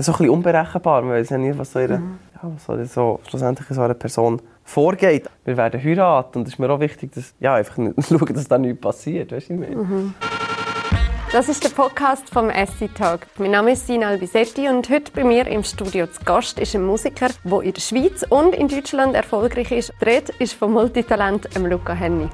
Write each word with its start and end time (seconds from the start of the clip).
ja, 0.00 0.04
so 0.04 0.12
ein 0.12 0.18
bisschen 0.18 0.30
unberechenbar. 0.30 1.02
Man 1.02 1.12
weiß 1.12 1.30
ja 1.30 1.38
nie, 1.38 1.52
was 1.56 1.72
so, 1.72 1.78
ihre, 1.80 1.98
Mhm. 1.98 2.18
ja, 2.34 2.50
was 2.54 2.64
so, 2.64 2.84
so 2.84 3.20
schlussendlich 3.28 3.68
so 3.68 3.82
einer 3.82 3.94
Person 3.94 4.40
vorgeht. 4.64 5.28
Wir 5.44 5.56
werden 5.56 5.82
heiraten 5.82 6.38
und 6.38 6.48
es 6.48 6.54
ist 6.54 6.58
mir 6.58 6.70
auch 6.70 6.80
wichtig, 6.80 7.12
dass, 7.12 7.34
ja, 7.40 7.54
einfach 7.54 7.76
nicht- 7.76 7.94
schauen, 8.08 8.34
dass 8.34 8.48
da 8.48 8.56
nichts 8.58 8.80
passiert. 8.80 9.32
Weißt 9.32 9.50
du, 9.50 9.54
ich 9.54 9.60
meine? 9.60 9.76
Mhm. 9.76 10.14
Das 11.32 11.48
ist 11.48 11.62
der 11.62 11.68
Podcast 11.68 12.28
vom 12.28 12.50
Essi 12.50 12.88
Talk. 12.88 13.20
Mein 13.38 13.52
Name 13.52 13.72
ist 13.72 13.86
Sina 13.86 14.08
Albisetti 14.08 14.68
und 14.68 14.90
heute 14.90 15.12
bei 15.12 15.22
mir 15.22 15.46
im 15.46 15.62
Studio 15.62 16.08
zu 16.08 16.24
Gast 16.24 16.58
ist 16.58 16.74
ein 16.74 16.84
Musiker, 16.84 17.28
der 17.44 17.60
in 17.60 17.72
der 17.72 17.80
Schweiz 17.80 18.24
und 18.28 18.52
in 18.52 18.66
Deutschland 18.66 19.14
erfolgreich 19.14 19.70
ist. 19.70 19.92
Die 20.00 20.04
Rede 20.06 20.32
ist 20.40 20.54
vom 20.54 20.72
Multitalent 20.72 21.48
Luca 21.56 21.92
Henny. 21.92 22.28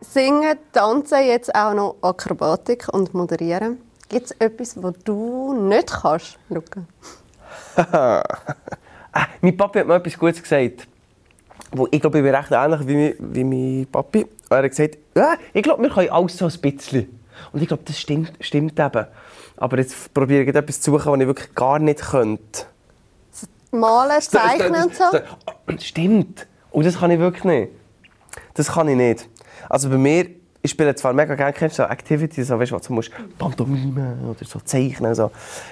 Singen, 0.00 0.56
tanzen, 0.72 1.26
jetzt 1.26 1.54
auch 1.54 1.74
noch 1.74 1.96
Akrobatik 2.00 2.86
und 2.92 3.12
moderieren. 3.12 3.78
Gibt 4.08 4.26
es 4.26 4.30
etwas, 4.38 4.80
was 4.82 4.94
du 5.04 5.54
nicht 5.68 5.88
kannst, 5.92 6.38
Luca? 6.48 6.82
Ah, 9.18 9.28
mein 9.40 9.56
Papi 9.56 9.78
hat 9.78 9.86
mir 9.86 9.94
etwas 9.94 10.18
Gutes 10.18 10.42
gesagt. 10.42 10.86
Wo 11.72 11.88
ich 11.90 12.00
glaube, 12.02 12.18
ich 12.18 12.24
bin 12.24 12.34
recht 12.34 12.50
ähnlich 12.50 12.86
wie, 12.86 12.94
mein- 12.94 13.14
wie 13.18 13.44
mein 13.44 13.86
Papi. 13.90 14.26
Er 14.50 14.58
hat 14.58 14.68
gesagt, 14.70 14.98
ja, 15.14 15.36
ich 15.54 15.62
glaube, 15.62 15.82
wir 15.82 15.88
können 15.90 16.10
alles 16.10 16.36
so 16.36 16.44
ein 16.46 16.60
bisschen. 16.60 17.18
Und 17.52 17.62
ich 17.62 17.68
glaube, 17.68 17.82
das 17.86 17.98
stimmt, 17.98 18.32
stimmt 18.40 18.78
eben. 18.78 19.06
Aber 19.56 19.78
jetzt 19.78 20.12
probiere 20.12 20.42
ich 20.42 20.54
etwas 20.54 20.82
zu 20.82 20.90
suchen, 20.92 21.12
was 21.12 21.20
ich 21.20 21.26
wirklich 21.26 21.54
gar 21.54 21.78
nicht 21.78 22.00
könnte. 22.00 22.66
Malen, 23.70 24.20
zeichnen 24.20 24.84
und 24.84 24.94
so? 24.94 25.04
Stimmt. 25.78 26.46
Und 26.70 26.84
das 26.84 26.98
kann 26.98 27.10
ich 27.10 27.18
wirklich 27.18 27.44
nicht. 27.44 27.72
Das 28.52 28.68
kann 28.72 28.88
ich 28.88 28.96
nicht. 28.96 29.28
Also 29.70 29.88
bei 29.88 29.96
mir, 29.98 30.26
ich 30.66 30.72
spiele 30.72 30.94
zwar 30.96 31.12
mega 31.12 31.34
gerne, 31.36 31.52
kennst 31.52 31.78
du 31.78 31.84
so 31.84 31.88
Activities, 31.88 32.48
so, 32.48 32.58
weißt 32.58 32.72
du, 32.72 32.76
wo 32.76 32.80
du 32.80 32.92
musst 32.92 33.12
Pantomime 33.38 34.16
oder 34.28 34.44
so 34.44 34.58
zeichnen. 34.60 35.14
So. 35.14 35.30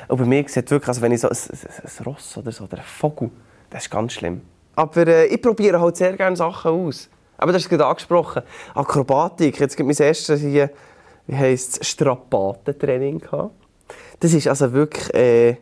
Und 0.09 0.19
bei 0.19 0.25
mir 0.25 0.49
sieht 0.49 0.71
wirklich, 0.71 0.89
also 0.89 1.03
wenn 1.03 1.13
ich 1.13 1.21
so 1.21 1.29
ein, 1.29 1.37
ein, 1.37 2.05
Ross 2.05 2.37
oder 2.39 2.53
so, 2.53 2.65
oder 2.65 2.79
ein 2.79 2.85
Vogel, 2.85 3.31
das 3.71 3.85
ist 3.85 3.91
ganz 3.91 4.13
schlimm. 4.13 4.41
Aber 4.77 5.07
äh, 5.07 5.27
ich 5.27 5.43
probiere 5.43 5.81
halt 5.81 5.97
sehr 5.97 6.17
gerne 6.17 6.37
Sachen 6.37 6.71
aus. 6.71 7.09
Aber 7.37 7.53
das 7.53 7.63
ist 7.63 7.69
gerade 7.69 7.87
angesprochen. 7.87 8.43
Akrobatik, 8.75 9.59
jetzt 9.59 9.77
gibt 9.77 9.89
mein 9.89 9.97
erstes 9.97 10.41
hier, 10.41 10.71
wie 11.27 11.37
heisst 11.37 11.83
es, 11.83 11.89
Strapatentraining 11.89 13.19
gehabt. 13.19 13.53
Das 14.21 14.33
ist 14.33 14.47
also 14.47 14.73
wirklich, 14.73 15.13
äh, 15.13 15.57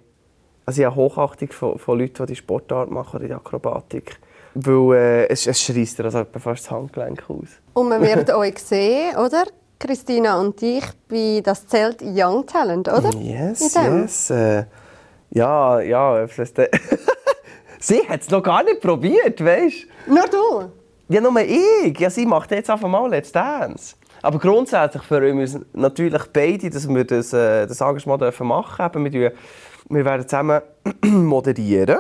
also 0.67 0.83
ich 0.83 0.87
habe 0.87 0.97
Hochachtung 0.97 1.51
von, 1.53 1.79
von 1.79 1.99
Leuten, 1.99 2.27
die 2.27 2.33
die 2.33 2.37
Sportart 2.37 2.91
machen 2.91 3.17
oder 3.17 3.29
die 3.29 3.35
Akrobatik. 3.35 4.19
Weil 4.55 4.97
äh, 4.97 5.29
es, 5.29 5.47
es 5.47 5.61
schreisst 5.61 5.99
dir 5.99 6.05
also 6.05 6.25
fast 6.39 6.65
das 6.65 6.71
Handgelenk 6.71 7.23
aus. 7.29 7.49
Und 7.75 7.89
man 7.89 8.03
wird 8.03 8.31
euch 8.35 8.59
sehen, 8.59 9.17
oder? 9.17 9.45
Christina 9.79 10.39
und 10.39 10.63
ich 10.63 10.85
bei 11.09 11.41
das 11.43 11.67
Zelt 11.67 12.03
Young 12.03 12.47
Talent, 12.47 12.89
oder? 12.89 13.11
Yes, 13.15 13.75
yes. 13.75 14.31
Äh, 14.31 14.65
ja, 15.31 15.81
ja. 15.81 16.27
vielleicht, 16.29 16.57
sie 17.81 18.09
hat 18.09 18.21
es 18.21 18.31
noch 18.31 18.43
gar 18.43 18.63
nicht 18.63 18.81
probiert, 18.81 19.45
weißt 19.45 19.87
du? 20.07 20.15
Nur 20.15 20.29
du? 20.29 20.73
Ja, 21.09 21.21
nur 21.21 21.37
ich. 21.41 21.99
Ja, 21.99 22.11
sie 22.11 22.27
macht 22.27 22.53
jetzt 22.53 22.71
einfach 22.71 22.89
mal 22.89 23.09
Let's 23.11 23.33
Dance. 23.33 23.97
Aber 24.23 24.39
grundsätzlich 24.39 25.11
wir 25.11 25.35
uns 25.35 25.59
natürlich 25.73 26.23
beide, 26.33 26.71
dass 26.71 26.89
wir 26.89 27.05
das, 27.05 27.33
äh, 27.33 27.67
das 27.67 27.81
Engagement 27.81 28.23
dürfen 28.23 28.47
machen 28.47 28.93
dürfen. 28.93 29.37
Wir 29.89 30.05
werden 30.05 30.29
zusammen 30.29 30.61
moderieren. 31.03 31.99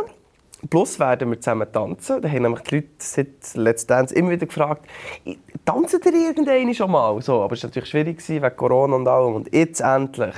Plus 0.70 0.98
werden 1.00 1.30
wir 1.30 1.40
zusammen 1.40 1.70
tanzen. 1.72 2.22
Da 2.22 2.28
haben 2.28 2.42
nämlich 2.42 2.62
die 2.62 2.76
Leute 2.76 2.88
seit 2.98 3.54
Let's 3.54 3.86
Dance 3.86 4.14
immer 4.14 4.30
wieder 4.30 4.46
gefragt, 4.46 4.86
tanzen 5.64 6.00
ihr 6.04 6.28
irgendeine 6.28 6.74
schon 6.74 6.90
mal? 6.90 7.20
So, 7.20 7.42
aber 7.42 7.54
es 7.54 7.62
war 7.62 7.68
natürlich 7.68 7.88
schwierig 7.88 8.28
wegen 8.28 8.56
Corona 8.56 8.96
und 8.96 9.08
allem. 9.08 9.34
Und 9.34 9.52
jetzt 9.52 9.80
endlich 9.80 10.34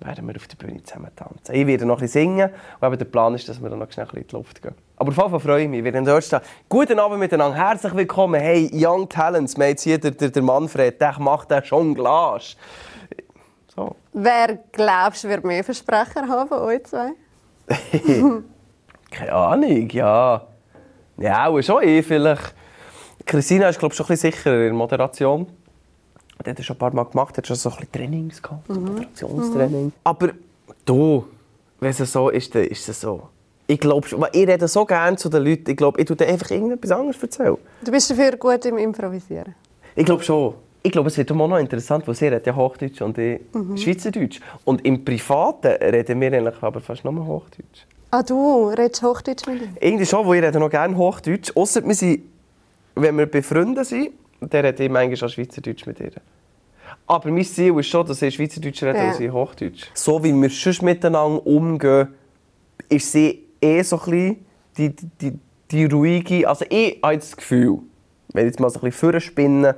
werden 0.00 0.28
wir 0.28 0.36
auf 0.36 0.46
der 0.46 0.56
Bühne 0.56 0.82
zusammen 0.82 1.10
tanzen. 1.16 1.54
Ich 1.54 1.66
werde 1.66 1.86
noch 1.86 1.96
ein 1.96 2.02
bisschen 2.02 2.36
singen. 2.36 2.50
Und 2.80 2.86
eben 2.86 2.98
der 2.98 3.04
Plan 3.06 3.34
ist, 3.34 3.48
dass 3.48 3.62
wir 3.62 3.70
dann 3.70 3.78
noch 3.78 3.90
schnell 3.90 4.06
ein 4.06 4.10
bisschen 4.10 4.22
in 4.22 4.28
die 4.28 4.36
Luft 4.36 4.62
gehen. 4.62 4.74
Aber 4.96 5.08
auf 5.08 5.16
jeden 5.16 5.30
Fall 5.30 5.40
freue 5.40 5.62
ich 5.62 5.68
mich. 5.68 5.82
Wir 5.82 5.92
werden 5.92 6.04
dort 6.04 6.24
stehen. 6.24 6.40
Guten 6.68 6.98
Abend 6.98 7.18
miteinander. 7.18 7.56
Herzlich 7.56 7.94
willkommen. 7.94 8.40
Hey, 8.40 8.70
Young 8.72 9.08
Talents. 9.08 9.56
Wir 9.56 9.64
haben 9.64 9.70
jetzt 9.70 9.82
hier 9.82 9.98
der, 9.98 10.10
der, 10.10 10.28
der 10.28 10.42
Manfred. 10.42 11.00
Der 11.00 11.18
macht 11.18 11.50
den 11.50 11.62
Jonglage. 11.62 12.56
So. 13.74 13.96
Wer 14.12 14.58
glaubst 14.72 15.24
du, 15.24 15.28
wird 15.28 15.44
mehr 15.44 15.64
Versprecher 15.64 16.28
haben 16.28 16.48
von 16.48 16.58
euch 16.60 16.84
zwei? 16.84 17.12
Keine 19.14 19.32
Ahnung, 19.32 19.88
ja. 19.90 20.42
Ja, 21.18 21.46
auch 21.46 21.62
schon 21.62 21.82
eh 21.84 22.02
vielleicht. 22.02 22.52
Christina 23.24 23.68
ist, 23.68 23.78
glaube 23.78 23.92
ich, 23.92 23.96
schon 23.96 24.06
ein 24.06 24.08
bisschen 24.08 24.32
sicherer 24.32 24.56
in 24.56 24.62
der 24.64 24.72
Moderation. 24.72 25.46
Die 26.44 26.50
hat 26.50 26.58
das 26.58 26.66
schon 26.66 26.74
ein 26.74 26.78
paar 26.80 26.92
Mal 26.92 27.04
gemacht, 27.04 27.38
hat 27.38 27.46
schon 27.46 27.56
so 27.56 27.70
ein 27.70 27.76
bisschen 27.76 27.92
Trainings 27.92 28.42
gehabt, 28.42 28.66
so 28.66 28.74
Moderationstraining. 28.74 29.92
Aber 30.02 30.30
du, 30.84 31.26
wenn 31.78 31.90
es 31.90 31.98
so 31.98 32.28
ist, 32.28 32.54
dann 32.54 32.64
ist 32.64 32.88
es 32.88 33.00
so. 33.00 33.28
Ich 33.68 33.78
glaube, 33.78 34.06
ich 34.32 34.46
rede 34.48 34.66
so 34.66 34.84
gerne 34.84 35.16
zu 35.16 35.28
den 35.28 35.44
Leuten. 35.44 35.70
Ich 35.70 35.76
glaube, 35.76 36.00
ich 36.00 36.06
tue 36.06 36.16
dir 36.16 36.26
einfach 36.26 36.50
irgendetwas 36.50 36.90
anderes 36.90 37.22
erzählen. 37.22 37.56
Du 37.82 37.92
bist 37.92 38.10
dafür 38.10 38.36
gut 38.36 38.66
im 38.66 38.78
Improvisieren. 38.78 39.54
Ich 39.94 40.04
glaube 40.04 40.22
schon. 40.24 40.54
Ich 40.82 40.92
glaube, 40.92 41.08
es 41.08 41.16
wird 41.16 41.30
auch 41.32 41.36
noch 41.36 41.56
interessant, 41.56 42.06
weil 42.06 42.14
sie 42.14 42.26
redet 42.26 42.46
ja 42.46 42.54
Hochdeutsch 42.54 43.00
und 43.00 43.16
ich 43.16 43.40
Schweizerdeutsch. 43.76 44.40
Und 44.64 44.84
im 44.84 45.02
Privaten 45.02 45.68
reden 45.68 46.20
wir 46.20 46.32
eigentlich 46.32 46.62
aber 46.62 46.80
fast 46.80 47.04
nur 47.04 47.24
Hochdeutsch. 47.24 47.86
Ah, 48.16 48.22
du 48.22 48.68
redest 48.68 49.02
Hochdeutsch 49.02 49.44
mit 49.48 49.60
ihm? 49.60 49.76
Irgendwie 49.80 50.06
schon, 50.06 50.24
wo 50.24 50.34
ich 50.34 50.40
rede 50.40 50.60
noch 50.60 50.70
gerne 50.70 50.96
Hochdeutsch. 50.96 51.50
Ausser 51.56 51.84
wir 51.84 51.96
sind, 51.96 52.22
wenn 52.94 53.18
wir 53.18 53.26
befreundet 53.26 53.86
sind, 53.86 54.10
dann 54.40 54.64
rede 54.64 54.84
ich 54.84 54.88
manchmal 54.88 55.28
auch 55.28 55.32
Schweizerdeutsch 55.32 55.84
mit 55.84 55.98
ihr. 55.98 56.12
Aber 57.08 57.28
mein 57.32 57.44
Ziel 57.44 57.76
ist 57.76 57.88
schon, 57.88 58.06
dass 58.06 58.22
ich 58.22 58.36
Schweizerdeutsch 58.36 58.84
rede 58.84 58.98
Ja. 58.98 59.08
und 59.08 59.16
sie 59.16 59.28
Hochdeutsch. 59.32 59.86
So 59.94 60.22
wie 60.22 60.32
wir 60.32 60.48
sonst 60.48 60.82
miteinander 60.82 61.44
umgehen, 61.44 62.06
ist 62.88 63.10
sie 63.10 63.46
eh 63.60 63.82
so 63.82 64.00
ein 64.06 64.36
die, 64.78 64.90
die, 64.90 65.08
die, 65.20 65.38
die 65.72 65.84
ruhige... 65.86 66.48
Also 66.48 66.66
ich 66.70 67.00
habe 67.02 67.16
das 67.16 67.36
Gefühl, 67.36 67.80
wenn 68.32 68.46
ich 68.46 68.52
jetzt 68.52 68.60
mal 68.60 68.70
so 68.70 68.78
ein 68.78 68.82
bisschen 68.82 69.10
vorspinne, 69.10 69.74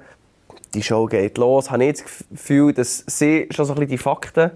die 0.74 0.82
Show 0.82 1.06
geht 1.06 1.38
los, 1.38 1.70
habe 1.70 1.86
ich 1.86 2.02
das 2.02 2.24
Gefühl, 2.30 2.74
dass 2.74 3.02
sie 3.06 3.48
schon 3.50 3.64
so 3.64 3.72
ein 3.72 3.76
bisschen 3.76 3.90
die 3.92 3.98
Fakten 3.98 4.50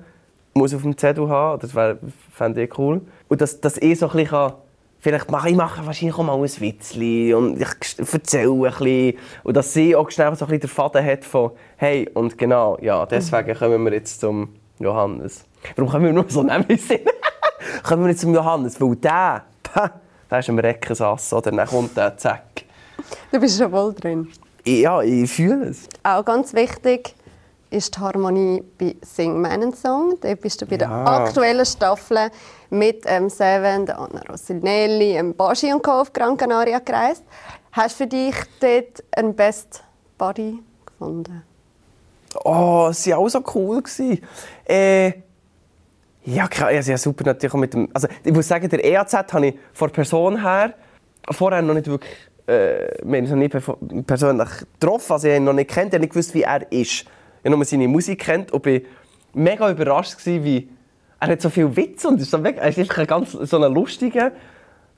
muss 0.55 0.75
auf 0.75 0.83
dem 0.83 0.97
Zettel 0.97 1.28
haben. 1.28 1.61
Das 1.61 1.75
wär- 1.75 1.99
fände 2.33 2.62
ich 2.65 2.78
cool. 2.78 3.00
Und 3.28 3.41
dass, 3.41 3.61
dass 3.61 3.77
ich 3.78 3.99
so 3.99 4.06
ein 4.06 4.12
bisschen 4.12 4.28
kann, 4.31 4.53
vielleicht 4.99 5.31
mache 5.31 5.50
ich 5.50 5.56
mache 5.56 5.84
wahrscheinlich 5.87 6.16
auch 6.16 6.22
mal 6.22 6.34
ein 6.37 6.43
Witzli 6.43 7.33
und 7.34 7.61
ich 7.61 7.66
erzähle 8.12 8.50
ein 8.53 8.60
bisschen. 8.72 9.15
Und 9.44 9.56
dass 9.56 9.72
sie 9.72 9.94
auch 9.97 10.10
schnell 10.10 10.34
so 10.34 10.44
ein 10.44 10.49
bisschen 10.49 10.60
den 10.60 10.69
Faden 10.71 11.05
hat 11.05 11.25
von 11.25 11.53
«Hey, 11.77 12.09
und 12.15 12.37
genau, 12.37 12.78
ja, 12.81 13.06
deswegen 13.06 13.55
kommen 13.56 13.84
wir 13.84 13.93
jetzt 13.94 14.21
zum 14.21 14.49
Johannes». 14.78 15.44
Warum 15.77 15.91
können 15.91 16.05
wir 16.06 16.12
nur 16.12 16.25
so 16.28 16.43
nehmen 16.43 16.65
sind? 16.78 17.00
kommen 17.83 18.03
wir 18.05 18.10
jetzt 18.10 18.21
zum 18.22 18.34
Johannes, 18.34 18.81
weil 18.81 18.97
der, 18.97 19.44
der 20.31 20.39
ist 20.39 20.49
am 20.49 20.59
Reckensass, 20.59 21.33
oder? 21.33 21.50
Dann 21.50 21.66
kommt 21.66 21.97
der, 21.97 22.16
zack. 22.16 22.43
Du 23.31 23.39
bist 23.41 23.59
schon 23.59 23.71
wohl 23.72 23.93
drin. 23.94 24.28
Ja, 24.66 25.00
ich 25.03 25.31
fühle 25.31 25.66
es. 25.66 25.89
Auch 26.03 26.25
ganz 26.25 26.53
wichtig 26.55 27.15
ist 27.70 27.97
die 27.97 28.00
Harmonie 28.00 28.62
bei 28.78 28.97
Sing 29.03 29.41
meinen 29.41 29.72
Song. 29.75 30.14
Da 30.20 30.34
bist 30.34 30.60
du 30.60 30.66
bei 30.66 30.76
der 30.76 30.88
Ja. 30.88 31.25
aktuellen 31.25 31.64
Staffel 31.64 32.31
mit 32.69 33.04
ähm, 33.06 33.28
Seven, 33.28 33.86
der 33.86 33.98
Anna 33.98 34.22
Rossinelli, 34.28 35.16
ähm, 35.16 35.34
Baschi 35.34 35.72
und 35.72 35.82
Co. 35.82 35.92
auf 35.92 36.12
Gran 36.12 36.36
Canaria 36.36 36.80
gereist. 36.80 37.22
Hast 37.72 38.00
du 38.00 38.04
für 38.04 38.09
dich 38.09 38.34
dort 38.60 39.04
einen 39.12 39.34
Best 39.34 39.84
Buddy 40.19 40.59
gefunden? 40.84 41.44
Oh, 42.44 42.91
sie 42.92 43.12
war 43.12 43.19
auch 43.19 43.28
so 43.28 43.42
cool. 43.54 43.82
Äh, 44.64 45.12
ja, 46.25 46.47
klar, 46.48 46.70
ja, 46.72 46.98
super 46.98 47.25
natürlich 47.25 47.54
mit 47.54 47.75
dem... 47.75 47.88
Also, 47.94 48.09
ich 48.22 48.32
muss 48.32 48.47
sagen, 48.47 48.69
der 48.69 48.84
EAZ 48.84 49.14
habe 49.32 49.47
ich 49.48 49.54
von 49.72 49.88
der 49.88 49.94
Person 49.94 50.42
her 50.42 50.75
vorher 51.30 51.62
noch 51.62 51.75
nicht 51.75 51.86
wirklich... 51.86 52.12
Äh, 52.47 52.98
wir 53.03 53.19
haben 53.19 53.25
uns 53.25 53.30
noch 53.30 53.36
nicht 53.36 54.06
persönlich 54.06 54.48
getroffen, 54.78 55.12
also 55.12 55.26
ich 55.28 55.34
habe 55.34 55.42
ihn 55.42 55.44
noch 55.44 55.53
nicht 55.53 55.70
kennt, 55.70 55.94
ich 55.94 56.00
nicht 56.00 56.10
gewusst, 56.10 56.34
wie 56.34 56.42
er 56.42 56.70
ist. 56.72 57.04
Ich 57.43 57.51
nur 57.51 57.65
seine 57.65 57.89
Musik 57.89 58.21
kennt 58.21 58.53
und 58.53 58.62
bin 58.62 58.83
mega 59.34 59.71
überrascht 59.71 60.19
gewesen, 60.19 60.45
wie... 60.45 60.69
Er 61.23 61.28
hat 61.28 61.43
so 61.43 61.51
viel 61.51 61.77
Witz 61.77 62.05
und 62.06 62.19
ist 62.19 62.31
so 62.31 62.39
mega, 62.39 62.62
er 62.62 62.71
ist 62.71 62.78
einfach 62.78 62.99
ein 62.99 63.06
ganz 63.06 63.33
so 63.33 63.63
ein 63.63 63.75
lustiger 63.75 64.33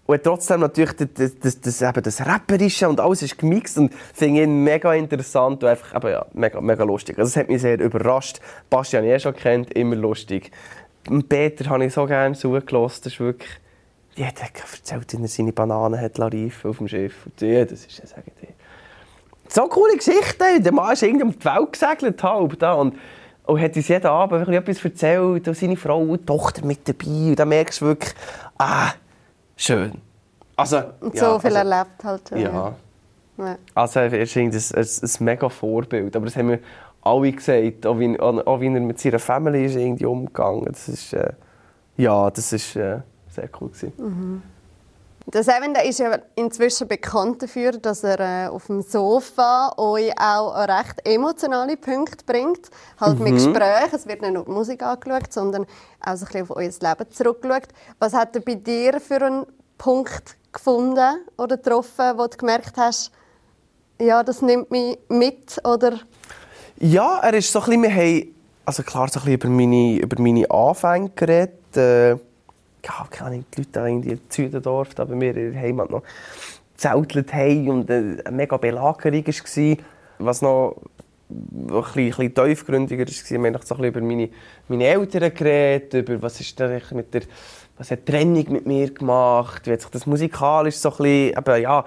und 0.04 0.22
trotzdem 0.24 0.60
natürlich 0.60 0.92
das, 0.92 1.08
das, 1.14 1.38
das, 1.38 1.60
das, 1.60 1.82
eben 1.82 2.02
das 2.02 2.26
Rapperische 2.26 2.88
und 2.88 3.00
alles 3.00 3.22
ist 3.22 3.38
gemixt 3.38 3.78
und 3.78 3.94
finde 3.94 4.42
ihn 4.42 4.64
mega 4.64 4.92
interessant 4.94 5.62
und 5.62 5.68
einfach 5.68 5.94
eben, 5.94 6.10
ja, 6.10 6.26
mega, 6.32 6.60
mega 6.60 6.82
lustig. 6.82 7.18
Also, 7.18 7.30
das 7.30 7.36
hat 7.36 7.48
mich 7.48 7.62
sehr 7.62 7.78
überrascht. 7.78 8.40
Basti 8.68 8.96
habe 8.96 9.06
ich 9.06 9.12
eh 9.12 9.20
schon 9.20 9.34
kennt, 9.34 9.72
immer 9.74 9.94
lustig. 9.94 10.50
Peter 11.28 11.70
habe 11.70 11.84
ich 11.84 11.92
so 11.92 12.04
gerne 12.06 12.34
zugelassen. 12.34 13.00
Das 13.04 13.12
ist 13.12 13.20
wirklich... 13.20 13.50
Hat 14.20 14.40
erzählt, 14.40 15.12
wie 15.12 15.22
er 15.22 15.28
seine 15.28 15.52
Bananen 15.52 15.98
hat 15.98 16.20
auf 16.20 16.76
dem 16.76 16.88
Schiff. 16.88 17.24
Und 17.24 17.40
ja, 17.40 17.64
das 17.64 17.86
ist 17.86 17.98
ja, 17.98 18.06
sage 18.06 18.24
ich 18.26 18.48
dir. 18.48 18.54
So 19.52 19.66
coole 19.68 19.96
Geschichte. 19.96 20.60
Der 20.60 20.72
Mann 20.72 20.92
ist 20.92 21.02
irgendwie 21.02 21.24
um 21.24 21.38
die 21.38 21.44
Welt 21.44 21.72
gesegelt 21.72 22.22
halb 22.22 22.58
da 22.58 22.72
und, 22.72 22.96
und 23.44 23.60
hat 23.60 23.76
uns 23.76 23.86
jeden 23.86 24.06
Abend 24.06 24.48
etwas 24.48 24.82
erzählt 24.82 25.46
und 25.46 25.54
seine 25.54 25.76
Frau 25.76 26.00
und 26.00 26.26
Tochter 26.26 26.64
mit 26.64 26.88
dabei. 26.88 27.30
Und 27.30 27.38
dann 27.38 27.50
merkst 27.50 27.82
du 27.82 27.86
wirklich, 27.86 28.14
ah, 28.56 28.92
schön. 29.56 29.92
Also, 30.56 30.80
Und 31.00 31.14
ja, 31.14 31.20
so 31.20 31.38
viel 31.38 31.56
also, 31.56 31.70
erlebt 31.70 32.04
halt. 32.04 32.30
Ja. 32.30 32.74
Ja. 33.38 33.58
Also 33.74 34.00
er 34.00 34.12
ist 34.20 34.36
ein, 34.36 34.52
ein, 34.52 35.10
mega 35.24 35.48
Vorbild. 35.48 36.16
Aber 36.16 36.26
das 36.26 36.36
haben 36.36 36.48
wir 36.48 36.58
alle 37.02 37.32
gesagt, 37.32 37.84
auch 37.86 37.98
wie, 37.98 38.18
auch 38.18 38.60
wie 38.60 38.66
er 38.66 38.80
mit 38.80 39.00
seiner 39.00 39.18
Family 39.18 39.66
ist 39.66 39.76
irgendwie 39.76 40.06
umgegangen. 40.06 40.66
Das 40.66 40.88
ist, 40.88 41.12
äh, 41.12 41.32
ja, 41.98 42.30
das 42.30 42.52
war 42.52 42.82
äh, 42.82 43.00
sehr 43.28 43.48
cool. 43.60 43.68
Gewesen. 43.68 44.42
Der 45.26 45.44
Seven 45.44 45.72
der 45.72 45.84
ist 45.84 46.00
ja 46.00 46.18
inzwischen 46.34 46.88
bekannt 46.88 47.42
dafür, 47.42 47.72
dass 47.72 48.02
er 48.02 48.20
äh, 48.20 48.48
auf 48.48 48.66
dem 48.66 48.82
Sofa 48.82 49.72
euch 49.76 50.12
auch 50.18 50.56
recht 50.56 51.06
emotionale 51.06 51.76
Punkte 51.76 52.24
bringt. 52.26 52.70
Halt 53.00 53.20
mit 53.20 53.34
Gesprächen. 53.34 53.94
Es 53.94 54.06
wird 54.06 54.20
nicht 54.20 54.34
nur 54.34 54.44
die 54.44 54.50
Musik 54.50 54.82
angeschaut, 54.82 55.32
sondern 55.32 55.64
auch 56.00 56.16
so 56.16 56.26
ein 56.26 56.32
bisschen 56.32 56.42
auf 56.42 56.50
euer 56.50 56.70
Leben 56.70 57.10
zurückgeschaut. 57.10 57.68
Was 58.00 58.14
hat 58.14 58.34
er 58.34 58.42
bei 58.42 58.56
dir 58.56 59.00
für 59.00 59.24
einen 59.24 59.46
Punkt 59.78 60.36
gefunden 60.52 61.24
oder 61.38 61.56
getroffen, 61.56 62.12
wo 62.16 62.26
du 62.26 62.36
gemerkt 62.36 62.76
hast, 62.76 63.12
ja, 64.00 64.22
das 64.24 64.42
nimmt 64.42 64.70
mich 64.72 64.98
mit? 65.08 65.60
Oder 65.64 66.00
Ja, 66.78 67.20
er 67.20 67.34
ist 67.34 67.52
so 67.52 67.60
ein 67.60 67.66
bisschen, 67.66 67.82
wir 67.82 67.94
haben, 67.94 68.34
also 68.64 68.82
klar, 68.82 69.08
so 69.08 69.20
ein 69.20 69.24
bisschen 69.24 69.34
über 69.34 69.48
meine, 69.48 69.98
über 69.98 70.20
meine 70.20 70.50
Anfänge 70.50 71.10
geredet. 71.10 71.76
Äh, 71.76 72.16
ja, 72.84 73.06
keine 73.10 73.30
Ahnung, 73.30 73.44
die 73.54 73.60
Leute 73.60 73.70
da 73.72 73.86
irgendwie 73.86 74.10
in 74.10 74.20
Südendorf, 74.28 74.94
da 74.94 75.04
bei 75.04 75.14
mir 75.14 75.36
in 75.36 75.52
der 75.52 75.60
Heimat 75.60 75.90
noch 75.90 76.02
zeltelt 76.76 77.32
haben 77.32 77.68
und 77.68 77.90
äh, 77.90 78.22
eine 78.24 78.36
mega 78.36 78.56
Belagerung 78.56 79.26
war. 79.26 79.76
Was 80.18 80.42
noch 80.42 80.76
ein 81.30 81.84
bisschen, 81.94 82.24
ein 82.24 82.30
bisschen 82.30 82.34
tiefgründiger 82.34 83.06
war, 83.06 83.42
wir 83.42 83.52
haben 83.52 83.62
so 83.62 83.74
ein 83.74 83.80
bisschen 83.80 83.84
über 83.84 84.00
meine, 84.00 84.28
meine 84.68 84.84
Eltern 84.84 85.34
geredet, 85.34 85.94
über 85.94 86.22
was 86.22 86.40
ist 86.40 86.58
da 86.58 86.68
mit 86.92 87.14
der 87.14 87.22
was 87.78 87.90
hat 87.90 88.06
die 88.06 88.12
Trennung 88.12 88.44
mit 88.52 88.66
mir 88.66 88.92
gemacht, 88.92 89.66
wie 89.66 89.72
hat 89.72 89.80
sich 89.80 89.90
das 89.90 90.06
musikalisch 90.06 90.76
so 90.76 90.90
ein 90.90 90.96
bisschen, 90.98 91.38
eben, 91.38 91.62
ja, 91.62 91.84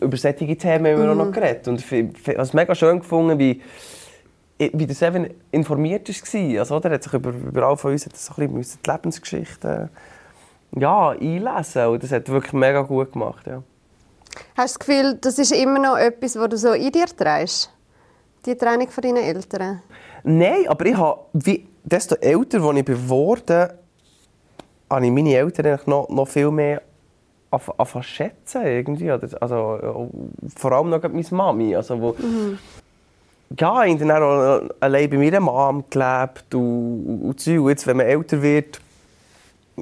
über 0.00 0.16
solche 0.16 0.56
Themen 0.56 0.92
haben 0.92 1.02
wir 1.02 1.10
auch 1.10 1.16
noch 1.16 1.32
geredet. 1.32 1.66
Und 1.68 1.80
ich 1.80 1.90
habe 1.90 2.42
es 2.42 2.52
mega 2.52 2.74
schön 2.74 3.00
gefunden, 3.00 3.38
wie, 3.38 3.60
wie 4.58 4.86
der 4.86 4.94
Seven 4.94 5.30
informiert 5.50 6.08
war. 6.08 6.60
Also? 6.60 6.80
Er 6.80 6.90
hat 6.90 7.02
sich 7.02 7.12
über, 7.12 7.30
über 7.30 7.62
all 7.66 7.76
von 7.76 7.92
uns 7.92 8.06
hat 8.06 8.16
so 8.16 8.34
ein 8.36 8.52
bisschen 8.52 8.78
die 8.84 8.90
Lebensgeschichte 8.90 9.88
ja, 10.78 11.10
einlesen 11.10 11.86
und 11.86 12.02
das 12.02 12.12
hat 12.12 12.28
wirklich 12.28 12.52
mega 12.52 12.82
gut 12.82 13.12
gemacht. 13.12 13.46
Ja. 13.46 13.62
hast 14.56 14.74
du 14.74 14.78
das 14.78 14.78
Gefühl, 14.78 15.18
das 15.20 15.38
ist 15.38 15.52
immer 15.52 15.78
noch 15.78 15.96
etwas, 15.96 16.36
was 16.36 16.48
du 16.48 16.56
so 16.56 16.72
in 16.72 16.90
dir 16.92 17.06
trägst? 17.06 17.70
Die 18.46 18.56
Trennung 18.56 18.88
von 18.88 19.02
deinen 19.02 19.18
Eltern? 19.18 19.82
Nein, 20.24 20.66
aber 20.68 20.86
ich 20.86 20.96
habe, 20.96 21.20
wie, 21.32 21.66
desto 21.84 22.14
älter 22.16 22.62
als 22.62 22.78
ich 22.78 22.84
geworden 22.84 23.68
habe 24.90 25.06
ich 25.06 25.12
meine 25.12 25.34
Eltern 25.34 25.78
noch, 25.86 26.08
noch 26.08 26.28
viel 26.28 26.50
mehr 26.50 26.82
anf- 27.50 27.72
anfangen 27.78 28.02
schätzen. 28.02 28.62
Irgendwie. 28.66 29.10
Also, 29.10 30.08
vor 30.56 30.72
allem 30.72 30.90
noch 30.90 31.02
meine 31.02 31.24
Mami. 31.30 31.74
Also, 31.74 32.00
wo, 32.00 32.14
Ja, 33.58 33.84
ich 33.84 33.94
habe 33.94 34.06
dann 34.06 34.22
auch 34.22 34.62
allein 34.80 35.08
bei 35.10 35.16
meiner 35.18 35.40
Mom 35.40 35.84
gelebt 35.88 36.54
und, 36.54 37.06
und. 37.06 37.46
Und 37.46 37.68
Jetzt, 37.68 37.86
wenn 37.86 37.96
man 37.96 38.06
älter 38.06 38.42
wird, 38.42 38.80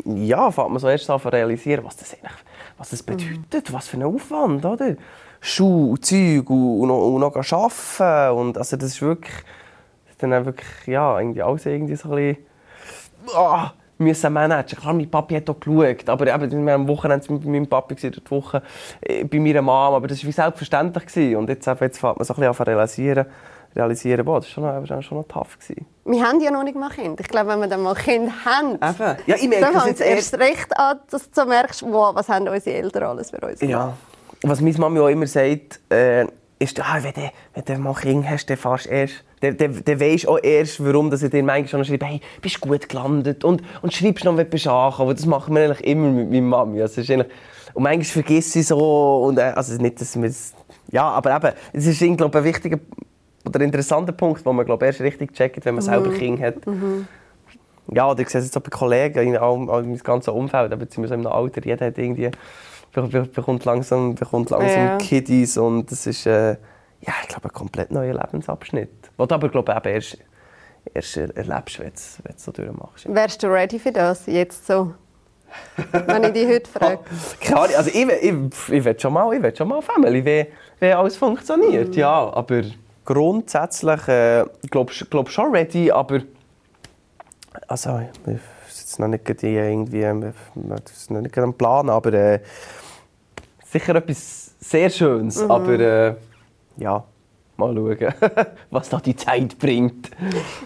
ja, 0.04 0.50
fängt 0.50 0.70
man 0.70 0.78
so 0.78 0.88
erst 0.88 1.10
an 1.10 1.20
zu 1.20 1.28
realisieren, 1.28 1.84
was 1.84 1.96
das 1.96 2.14
eigentlich 2.14 2.32
was 2.80 2.88
das 2.88 3.02
bedeutet, 3.02 3.72
was 3.74 3.88
für 3.88 3.98
ein 3.98 4.04
Aufwand, 4.04 4.64
oder? 4.64 4.96
Schuhe 5.38 5.90
und 5.90 6.04
Zeug 6.04 6.48
und, 6.48 6.80
und, 6.80 6.88
noch, 6.88 6.98
und 6.98 7.20
noch 7.20 7.36
arbeiten. 7.36 8.38
Und 8.38 8.56
also 8.56 8.76
das 8.78 8.88
ist 8.92 9.02
wirklich, 9.02 9.34
dann 10.16 10.46
wirklich, 10.46 10.86
ja, 10.86 11.18
irgendwie 11.18 11.42
alles 11.42 11.66
irgendwie 11.66 11.96
so 11.96 12.10
ein 12.10 12.16
bisschen, 12.16 12.46
ah, 13.36 13.72
müssen 13.98 14.32
managen. 14.32 14.78
Klar, 14.78 14.94
mein 14.94 15.10
Papi 15.10 15.34
hat 15.34 15.50
auch 15.50 15.60
geschaut, 15.60 16.08
aber 16.08 16.34
eben, 16.34 16.66
wir 16.66 16.74
am 16.74 16.88
Wochenende 16.88 17.32
mit 17.34 17.44
meinem 17.44 17.66
Papi, 17.66 17.96
gewesen, 17.96 18.22
die 18.24 18.30
Woche 18.30 18.62
äh, 19.02 19.24
bei 19.24 19.38
meiner 19.38 19.60
Mom, 19.60 19.94
aber 19.94 20.08
das 20.08 20.22
war 20.22 20.28
wie 20.28 20.32
selbstverständlich. 20.32 21.04
Gewesen. 21.04 21.36
Und 21.36 21.50
jetzt, 21.50 21.68
eben, 21.68 21.78
jetzt 21.80 21.98
fängt 21.98 22.16
man 22.16 22.24
so 22.24 22.32
ein 22.32 22.36
bisschen 22.36 22.48
an 22.48 22.54
zu 22.54 22.62
realisieren, 22.62 23.26
realisieren 23.74 24.24
boah, 24.24 24.40
das 24.40 24.56
war 24.56 24.86
schon, 24.86 25.02
schon 25.02 25.18
noch 25.18 25.28
tough. 25.28 25.58
Gewesen. 25.58 25.86
Wir 26.04 26.22
haben 26.24 26.40
ja 26.40 26.50
noch 26.50 26.64
nicht 26.64 26.76
mal 26.76 26.90
Kind. 26.90 27.20
Ich 27.20 27.28
glaube, 27.28 27.48
wenn 27.50 27.60
wir 27.60 27.68
dann 27.68 27.82
mal 27.82 27.94
Kind 27.94 28.30
haben, 28.44 28.72
Eben. 28.74 29.16
Ja, 29.26 29.36
ich 29.36 29.48
merke 29.48 29.72
dann 29.72 29.80
fängt 29.82 29.94
es 29.94 30.00
erst 30.00 30.34
recht 30.38 30.76
an, 30.76 30.98
dass 31.10 31.30
du 31.30 31.44
merkst, 31.44 31.82
wow, 31.82 32.14
was 32.14 32.28
haben 32.28 32.48
unsere 32.48 32.76
Eltern 32.76 33.04
alles 33.04 33.30
für 33.30 33.38
uns 33.40 33.60
gemacht. 33.60 33.70
Ja. 33.70 33.96
Was 34.42 34.60
meine 34.60 34.78
Mami 34.78 35.00
auch 35.00 35.08
immer 35.08 35.26
sagt, 35.26 35.80
äh, 35.90 36.24
ist, 36.58 36.78
ah, 36.80 36.98
wenn, 37.02 37.12
du, 37.12 37.30
wenn 37.54 37.64
du 37.64 37.78
mal 37.80 37.94
Kinder 37.94 38.28
hast, 38.30 38.46
dann 38.50 38.56
fährst 38.56 38.86
erst. 38.86 39.14
Dann, 39.40 39.56
dann, 39.56 39.82
dann 39.84 40.00
weisst 40.00 40.24
du 40.24 40.30
auch 40.30 40.38
erst, 40.42 40.84
warum 40.84 41.10
dass 41.10 41.22
ich 41.22 41.30
dir 41.30 41.42
manchmal 41.42 41.68
schon 41.68 41.84
schreibe, 41.84 42.04
hey, 42.06 42.20
bist 42.42 42.60
gut 42.60 42.88
gelandet 42.88 43.44
und, 43.44 43.62
und 43.80 43.92
schreibst 43.94 44.24
noch, 44.24 44.36
wenn 44.36 44.44
du 44.44 44.50
bist 44.50 44.66
angekommen. 44.66 45.14
Das 45.16 45.24
machen 45.26 45.54
wir 45.54 45.62
eigentlich 45.64 45.86
immer 45.86 46.08
mit 46.10 46.30
meiner 46.30 46.42
Mami. 46.46 46.82
Also, 46.82 47.00
ist 47.00 47.10
eigentlich, 47.10 47.32
und 47.72 47.82
manchmal 47.82 48.04
vergisst 48.04 48.52
sie 48.52 48.62
so. 48.62 49.24
Und, 49.24 49.38
äh, 49.38 49.52
also 49.54 49.74
nicht, 49.80 50.00
dass 50.00 50.20
wir 50.20 50.28
es- 50.28 50.52
ja, 50.90 51.04
aber 51.08 51.36
eben, 51.36 51.52
es 51.72 51.86
ist 51.86 52.02
irgendwie, 52.02 52.16
glaub, 52.18 52.34
ich, 52.34 52.38
ein 52.40 52.44
wichtiger 52.44 52.78
oder 53.54 53.64
interessanter 53.64 54.12
Punkt, 54.12 54.44
den 54.44 54.56
man 54.56 54.64
glaub, 54.64 54.82
erst 54.82 55.00
richtig 55.00 55.32
checkt, 55.34 55.64
wenn 55.64 55.74
man 55.74 55.82
selber 55.82 56.10
Kinder 56.10 56.46
hat. 56.46 56.54
Ja, 57.92 58.08
oder 58.10 58.20
ich 58.20 58.28
sehe 58.28 58.40
es 58.40 58.46
jetzt 58.46 58.56
auch 58.56 58.62
bei 58.62 58.70
Kollegen, 58.70 59.18
in 59.28 59.36
allem, 59.36 59.68
all 59.68 59.82
mein 59.82 59.98
ganzes 59.98 60.32
Umfeld, 60.32 60.72
aber 60.72 60.82
jetzt 60.82 60.94
sind 60.94 61.02
wir 61.02 61.08
so 61.08 61.14
in 61.14 61.20
einem 61.26 61.32
Alter, 61.32 61.64
jeder 61.64 61.86
hat 61.86 61.98
irgendwie, 61.98 62.30
be- 62.92 63.02
be- 63.02 63.22
bekommt 63.22 63.64
langsam, 63.64 64.14
bekommt 64.14 64.50
langsam 64.50 64.70
Ja. 64.86 64.96
Kiddies 64.98 65.56
und 65.58 65.90
das 65.90 66.06
ist, 66.06 66.24
äh, 66.26 66.50
ja, 66.52 67.12
ich 67.22 67.28
glaube, 67.28 67.48
ein 67.48 67.52
komplett 67.52 67.90
neuer 67.90 68.14
Lebensabschnitt. 68.14 68.90
Den 69.18 69.26
du 69.28 69.34
aber, 69.34 69.48
glaube 69.48 69.74
ich, 69.84 69.86
erst, 69.90 70.18
erst 70.94 71.16
er- 71.16 71.36
erlebst, 71.36 71.78
wenn 71.80 71.86
du 71.90 71.94
es 72.36 72.44
so 72.44 72.52
durchmachst. 72.52 73.06
Ja. 73.06 73.14
Wärst 73.14 73.42
du 73.42 73.48
ready 73.48 73.78
für 73.78 73.92
das, 73.92 74.26
jetzt 74.26 74.66
so? 74.66 74.94
wenn 75.90 76.22
ich 76.24 76.32
dich 76.32 76.46
heute 76.46 76.70
frage. 76.78 76.98
Ahnung, 77.60 77.76
also 77.76 77.90
ich, 77.90 77.96
ich, 78.08 78.34
ich 78.72 78.84
will 78.84 79.00
schon 79.00 79.12
mal, 79.12 79.34
ich 79.34 79.42
will 79.42 79.56
schon 79.56 79.66
mal 79.66 79.82
Family, 79.82 80.24
wie, 80.24 80.46
wie 80.78 80.92
alles 80.92 81.16
funktioniert, 81.16 81.96
ja, 81.96 82.30
aber 82.32 82.62
grundsätzlich, 83.04 84.08
äh, 84.08 84.42
ich 84.62 84.70
glaube 84.70 84.92
glaub 85.10 85.30
schon 85.30 85.52
ready, 85.52 85.90
aber 85.90 86.20
also, 87.68 88.00
ich 88.26 88.40
jetzt 88.90 88.98
noch 88.98 89.08
nicht 89.08 89.42
irgendwie, 89.42 90.02
wir 90.02 90.32
das 90.54 91.10
noch 91.10 91.20
nicht 91.20 91.36
am 91.38 91.54
Plan, 91.54 91.88
aber 91.88 92.12
äh, 92.12 92.40
sicher 93.64 93.94
etwas 93.94 94.54
sehr 94.60 94.90
Schönes, 94.90 95.40
aber 95.48 95.78
äh, 95.78 96.14
ja, 96.76 97.04
mal 97.56 97.74
schauen, 97.74 98.14
was 98.70 98.88
da 98.88 98.98
die 98.98 99.16
Zeit 99.16 99.58
bringt. 99.58 100.10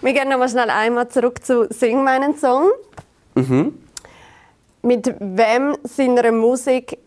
Wir 0.01 0.13
gehen 0.13 0.29
noch 0.29 0.39
mal 0.39 0.49
schnell 0.49 0.69
einmal 0.69 1.07
zurück 1.09 1.43
zu 1.43 1.67
«Sing 1.71 2.03
meinen 2.03 2.35
Song». 2.35 2.71
Mit 4.81 5.15
wem 5.19 5.77
seiner 5.83 6.31
Musik 6.31 6.97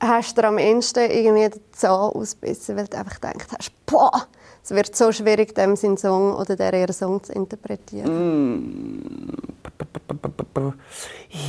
hast 0.00 0.38
du 0.38 0.44
am 0.44 0.58
ehesten 0.58 1.10
irgendwie 1.10 1.48
den 1.48 1.60
Zahn 1.72 2.12
ausbissen, 2.12 2.76
weil 2.76 2.86
du 2.86 2.98
einfach 2.98 3.20
gedacht 3.20 3.48
hast, 3.56 3.86
boah, 3.86 4.26
es 4.64 4.70
wird 4.70 4.94
so 4.94 5.10
schwierig, 5.10 5.54
dem 5.54 5.76
seinen 5.76 5.96
Song 5.96 6.34
oder 6.34 6.56
der 6.56 6.72
ihren 6.74 6.92
Song 6.92 7.22
zu 7.22 7.32
interpretieren. 7.32 9.32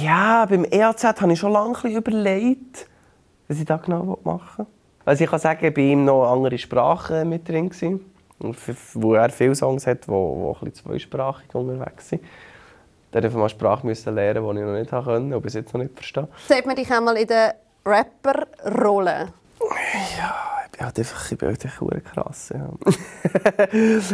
Ja, 0.02 0.46
beim 0.46 0.66
EAZ 0.66 1.04
habe 1.04 1.34
ich 1.34 1.40
schon 1.40 1.52
lange 1.52 1.90
überlegt, 1.90 2.88
was 3.48 3.60
ich 3.60 3.66
da 3.66 3.78
genau 3.78 4.18
machen 4.24 4.66
will. 4.66 4.68
Also 5.06 5.24
ich 5.24 5.30
kann 5.30 5.40
sagen, 5.40 5.74
bei 5.74 5.82
ihm 5.82 6.06
noch 6.06 6.32
andere 6.32 6.58
Sprachen 6.58 7.30
mit 7.30 7.48
drin 7.48 7.70
waren. 7.70 8.00
Wo 8.94 9.14
er 9.14 9.30
viele 9.30 9.56
Songs 9.56 9.86
hat, 9.86 10.08
die, 10.08 10.12
ein 10.12 10.54
bisschen 10.62 10.74
zweisprachig 10.74 11.54
unterwegs 11.54 12.10
sind. 12.10 12.24
Da 13.12 13.22
musste 13.22 13.30
ich 13.30 13.42
eine 13.42 13.50
Sprache 13.50 13.86
müssen 13.86 14.16
lernen, 14.16 14.44
die 14.44 14.60
ich 14.60 14.66
noch 14.66 14.74
nicht 14.74 14.90
konnte 14.90 15.36
und 15.36 15.42
bis 15.42 15.54
jetzt 15.54 15.74
noch 15.74 15.82
nicht 15.82 15.94
verstehe. 15.94 16.28
Sieht 16.48 16.66
man 16.66 16.76
dich 16.76 16.92
einmal 16.92 17.16
in 17.18 17.28
der 17.28 17.56
Rapper-Rolle? 17.86 19.34
Ich 19.60 20.53
halt 20.84 21.00
einfach, 21.00 21.32
ich 21.32 21.38
bin 21.38 21.50
halt 21.50 21.62
verdammt 21.62 22.06
krass. 22.06 22.54
Ja. 22.54 22.70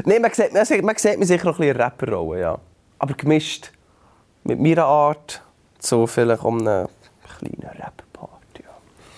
Nein, 0.06 0.22
man 0.22 0.34
sieht, 0.34 0.54
man, 0.54 0.66
sieht, 0.66 0.84
man 0.84 0.96
sieht 0.96 1.20
mich 1.20 1.28
sicher 1.28 1.46
noch 1.46 1.60
ein 1.60 1.62
bisschen 1.62 1.82
Rapperrolle, 1.82 2.42
ja. 2.42 2.60
Aber 2.98 3.14
gemischt 3.14 3.72
mit 4.44 4.60
meiner 4.60 4.86
Art 4.86 5.42
zu 5.80 6.08
vielleicht 6.08 6.44
um 6.44 6.60
einen 6.60 6.88
kleinen 7.40 7.70
Rap-Part, 7.78 8.60
ja. 8.62 8.70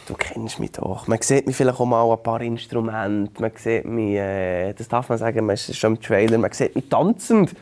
Du 0.07 0.13
kennst 0.15 0.59
mich 0.59 0.71
doch. 0.71 1.07
Man 1.07 1.21
sieht 1.21 1.47
mich 1.47 1.55
vielleicht 1.55 1.79
auch 1.79 1.85
mal 1.85 2.11
ein 2.11 2.21
paar 2.21 2.41
Instrumente. 2.41 3.41
Man 3.41 3.51
sieht 3.55 3.85
mich, 3.85 4.15
äh, 4.15 4.73
das 4.73 4.87
darf 4.87 5.09
man 5.09 5.17
sagen, 5.17 5.45
man 5.45 5.53
ist 5.53 5.75
schon 5.75 5.95
im 5.95 6.01
Trailer, 6.01 6.37
man 6.37 6.51
sieht 6.51 6.75
mich 6.75 6.89
tanzend. 6.89 7.55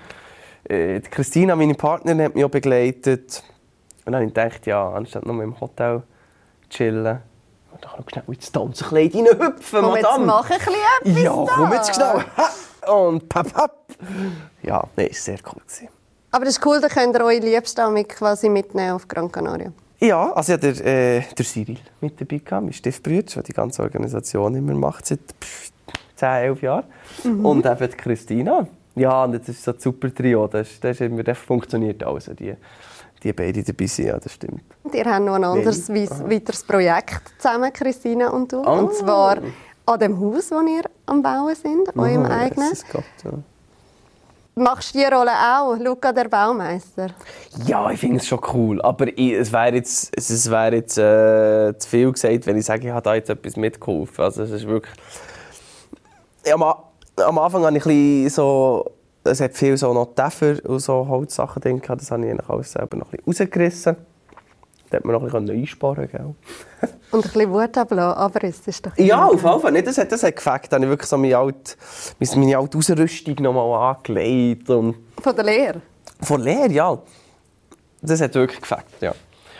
Äh, 0.66 1.00
Christina, 1.02 1.56
meine 1.56 1.74
Partnerin, 1.74 2.22
hat 2.22 2.36
mich 2.36 2.44
auch 2.44 2.50
begleitet. 2.50 3.44
Und 4.06 4.14
dann 4.14 4.16
habe 4.16 4.26
ich 4.26 4.34
gedacht, 4.34 4.66
ja, 4.66 4.90
anstatt 4.92 5.26
nur 5.26 5.42
im 5.44 5.60
Hotel 5.60 6.04
chillen, 6.70 7.20
doch 7.82 7.98
noch 7.98 8.10
schnell 8.10 8.24
ins 8.28 8.52
Tanzenkleid 8.52 9.16
reinhüpfen, 9.16 9.82
Komm, 9.82 9.96
jetzt 9.96 10.18
mach 10.20 10.50
ein 10.50 10.58
bisschen 10.58 10.74
etwas 11.02 11.24
Ja, 11.24 11.46
komm 11.48 11.74
jetzt 11.74 11.96
schnell. 11.96 12.26
Ha! 12.38 12.92
Und 12.92 13.30
papp, 13.30 13.54
papp. 13.54 13.86
Ja, 14.64 14.84
nee, 14.96 15.08
ist 15.08 15.24
sehr 15.24 15.38
cool. 15.46 15.62
Gewesen. 15.66 15.90
Aber 16.32 16.46
das 16.46 16.58
ist 16.58 16.66
cool, 16.66 16.80
da 16.80 16.88
könnt 16.88 17.16
ihr 17.16 17.22
eure 17.24 17.40
Liebsten 17.40 17.94
mit 17.94 18.10
quasi 18.10 18.50
mitnehmen 18.50 18.94
auf 18.94 19.08
Gran 19.08 19.32
Canaria. 19.32 19.72
Ja, 20.00 20.32
also 20.32 20.54
ich 20.54 20.58
hatte 20.60 20.74
der, 20.74 21.18
äh, 21.18 21.24
der 21.38 21.46
Cyril 21.46 21.78
mit 22.00 22.20
dabei, 22.22 22.38
gehabt, 22.38 22.64
mein 22.64 22.74
Stiftbrüder, 22.74 23.34
der 23.34 23.44
die 23.44 23.54
ganze 23.54 23.82
Organisation 23.82 24.56
immer 24.56 24.74
macht, 24.74 25.08
seit 25.08 25.20
pff, 25.42 25.72
10, 26.16 26.30
11 26.30 26.62
Jahren. 26.62 26.86
Und 27.24 27.66
eben 27.66 27.90
die 27.90 27.98
Christina. 27.98 28.68
Ja, 28.96 29.24
und 29.24 29.34
das 29.34 29.50
ist 29.50 29.64
so 29.64 29.72
ein 29.72 29.80
super 29.80 30.14
Trio, 30.14 30.48
das, 30.48 30.80
das, 30.80 31.00
immer, 31.02 31.24
das 31.24 31.38
funktioniert 31.38 32.04
alles, 32.04 32.30
die, 32.38 32.56
die 33.24 33.34
beiden 33.34 33.64
dabei 33.64 33.86
sind, 33.88 34.08
ja, 34.08 34.18
das 34.18 34.34
stimmt. 34.34 34.62
Und 34.84 34.96
ihr 34.96 35.06
habt 35.06 35.26
noch 35.26 35.36
ein 35.36 35.44
anderes 35.44 35.90
weis- 35.90 36.24
weiteres 36.30 36.64
Projekt 36.64 37.22
zusammen, 37.38 37.72
Christina 37.74 38.30
und 38.30 38.52
du. 38.52 38.64
Ah. 38.64 38.80
Und 38.80 38.94
zwar 38.94 39.38
an 39.86 40.00
dem 40.00 40.20
Haus, 40.20 40.50
das 40.50 40.62
ihr 40.64 40.84
am 41.06 41.22
Bauen 41.22 41.56
sind, 41.56 41.98
eurem 41.98 42.26
Aha, 42.26 42.42
eigenen. 42.42 42.70
Jesus 42.70 42.86
Gott, 42.92 43.04
ja. 43.24 43.32
Machst 44.56 44.94
du 44.94 45.00
die 45.00 45.06
Rolle 45.06 45.32
auch, 45.32 45.78
Luca 45.78 46.12
der 46.12 46.28
Baumeister? 46.28 47.08
Ja, 47.66 47.90
ich 47.92 48.00
finde 48.00 48.18
es 48.18 48.28
schon 48.28 48.42
cool. 48.54 48.82
Aber 48.82 49.08
ich, 49.08 49.32
es 49.32 49.54
wäre 49.54 49.76
jetzt, 49.76 50.12
es, 50.18 50.52
wär 50.52 50.74
jetzt 50.74 50.98
äh, 50.98 51.78
zu 51.78 51.88
viel 51.88 52.12
gesagt, 52.12 52.46
wenn 52.46 52.58
ich 52.58 52.66
sage, 52.66 52.88
ich 52.88 52.94
habe 52.94 53.02
da 53.02 53.16
jetzt 53.16 53.30
etwas 53.30 53.56
mitgeholfen. 53.56 54.22
Also 54.22 54.44
es 54.44 54.52
ist 54.52 54.68
wirklich... 54.68 54.94
Ja, 56.46 56.56
am, 56.56 56.64
am 56.64 57.38
Anfang 57.38 57.64
habe 57.64 57.78
ich 57.78 57.86
ein 57.86 58.24
bisschen 58.24 58.30
so... 58.30 58.92
Es 59.24 59.42
hat 59.42 59.54
viel 59.54 59.78
so 59.78 59.94
noch 59.94 60.14
Täfer 60.16 60.56
und 60.66 60.80
so 60.80 61.08
Holzsachen 61.08 61.62
drin 61.62 61.82
gehabt. 61.82 62.02
Das 62.02 62.12
habe 62.12 62.26
ich 62.26 62.32
eigentlich 62.32 62.50
alles 62.50 62.72
selber 62.72 62.98
noch 62.98 63.12
ein 63.14 63.20
bisschen 63.26 63.46
rausgerissen. 63.46 63.98
Da 64.90 64.98
hat 64.98 65.06
man 65.06 65.14
noch 65.14 65.22
ein 65.22 65.30
bisschen 65.30 65.50
einsparen 65.62 66.10
können. 66.10 66.36
Und 67.12 67.26
ein 67.26 67.32
bisschen 67.32 67.52
Wut 67.52 67.78
ablassen, 67.78 68.18
aber 68.18 68.44
es 68.44 68.68
ist 68.68 68.86
doch... 68.86 68.98
Ja, 68.98 69.26
auf 69.26 69.44
jeden 69.44 69.60
Fall. 69.60 69.72
Nicht, 69.72 69.86
das 69.86 70.00
hat, 70.00 70.12
das 70.12 70.24
hat 70.24 70.36
gefällt. 70.36 70.72
Da 70.72 70.78
habe 70.78 70.86
ich 70.86 70.90
wirklich 70.90 71.10
so 71.10 71.18
meine 71.18 71.38
alte, 71.38 71.76
meine 72.36 72.58
alte 72.58 72.78
Ausrüstung 72.78 73.36
noch 73.40 73.54
mal 73.54 73.92
angelegt. 73.92 74.68
Und 74.72 74.96
Von 75.22 75.36
der 75.36 75.46
Lehre? 75.46 75.82
von 76.22 76.42
Lehr, 76.42 76.72
ja. 76.72 76.98
Das 78.02 78.20
hat 78.22 78.34
wirklich 78.34 78.62
gefällt, 78.62 78.86
ja. 79.00 79.14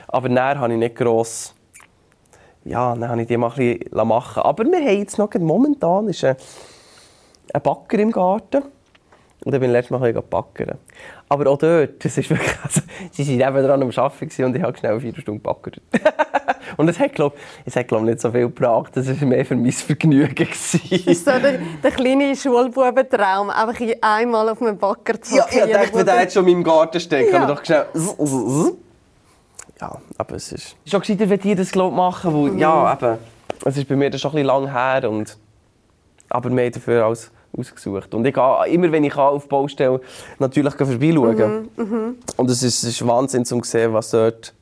Aber 0.08 0.30
dann 0.30 0.60
habe 0.60 0.74
ich 0.74 0.80
nicht 0.80 0.96
gross... 0.96 1.54
Ja, 2.66 2.94
dann 2.94 3.10
habe 3.10 3.22
ich 3.22 3.28
die 3.28 3.38
mal 3.38 3.52
ein 3.52 3.80
bisschen 3.80 4.08
machen 4.08 4.44
Aber 4.44 4.66
wir 4.66 4.80
haben 4.80 4.98
jetzt 4.98 5.18
noch, 5.18 5.34
momentan 5.36 6.10
ist 6.10 6.24
ein, 6.24 6.36
ein 7.54 7.62
Backer 7.62 8.00
im 8.00 8.12
Garten. 8.12 8.64
Und 9.46 9.54
dann 9.54 9.62
bin 9.62 9.70
ich 9.70 9.74
letztes 9.74 9.98
Mal 9.98 10.12
backern. 10.14 10.78
Aber 11.30 11.50
auch 11.50 11.58
dort, 11.58 12.04
das 12.04 12.18
ist 12.18 12.30
wirklich... 12.30 12.52
Also, 12.62 12.82
sie 13.12 13.40
waren 13.40 13.56
eben 13.56 13.68
dran 13.68 13.82
am 13.82 13.90
Arbeiten 13.90 14.44
und 14.44 14.56
ich 14.56 14.62
habe 14.62 14.78
schnell 14.78 15.00
vier 15.00 15.14
Stunden 15.16 15.42
gebackert. 15.42 15.80
und 16.78 16.90
es 16.90 17.00
hat, 17.00 17.14
glaube 17.14 17.38
es 17.66 17.76
hat, 17.76 17.88
glaub, 17.88 18.02
nicht 18.02 18.20
so 18.20 18.32
viel 18.32 18.42
gebracht. 18.42 18.92
Das 18.96 19.08
war 19.08 19.28
mehr 19.28 19.46
für 19.46 19.56
mein 19.56 19.72
Vergnügen. 19.72 20.36
gewesen. 20.36 20.82
Das 20.90 21.00
ist 21.06 21.24
so 21.26 21.32
der, 21.40 21.60
der 21.82 21.92
kleine 21.92 22.36
Schulbubentraum, 22.36 23.50
einfach 23.50 23.80
in- 23.80 23.96
einmal 24.02 24.50
auf 24.50 24.62
einem 24.62 24.78
Backer 24.78 25.22
zu 25.22 25.38
Ja, 25.38 25.46
ich 25.50 25.72
dachte, 25.72 25.94
wenn 25.94 26.06
der 26.06 26.22
jetzt 26.22 26.34
schon 26.34 26.46
in 26.48 26.56
meinem 26.56 26.64
Garten 26.66 27.00
steckt, 27.00 27.32
Ja. 27.32 27.40
kann 27.40 27.48
man 27.48 27.56
doch 27.56 27.64
schnell... 27.66 27.86
Ja, 29.80 29.98
aber 30.18 30.36
es 30.36 30.52
ist... 30.52 30.76
ist 30.84 30.92
schon 30.92 31.00
gescheiter, 31.00 31.30
wenn 31.30 31.40
die 31.40 31.56
das 31.56 31.72
glaub, 31.72 31.94
machen, 31.94 32.34
weil, 32.34 32.60
ja, 32.60 32.94
eben, 32.94 33.18
es 33.64 33.78
ist 33.78 33.88
bei 33.88 33.96
mir 33.96 34.10
das 34.10 34.20
schon 34.20 34.32
ein 34.32 34.36
bisschen 34.44 34.48
lang 34.48 34.70
her 34.72 35.10
und... 35.10 35.38
Aber 36.28 36.50
haben 36.50 36.72
dafür 36.74 37.06
alles 37.06 37.32
ausgesucht. 37.60 38.14
Und 38.14 38.26
ich 38.26 38.34
gehe 38.34 38.68
immer, 38.68 38.92
wenn 38.92 39.04
ich 39.04 39.14
kann, 39.14 39.34
auf 39.34 39.44
die 39.44 39.50
Baustelle 39.50 40.02
natürlich 40.40 40.74
vorbeischauen. 40.74 41.70
Und 42.38 42.50
es 42.50 42.64
ist, 42.64 42.84
es 42.84 42.90
ist 42.90 43.08
Wahnsinn, 43.08 43.46
um 43.52 43.64
zu 43.64 43.70
sehen, 43.70 43.94
was 43.94 44.12
dort, 44.12 44.54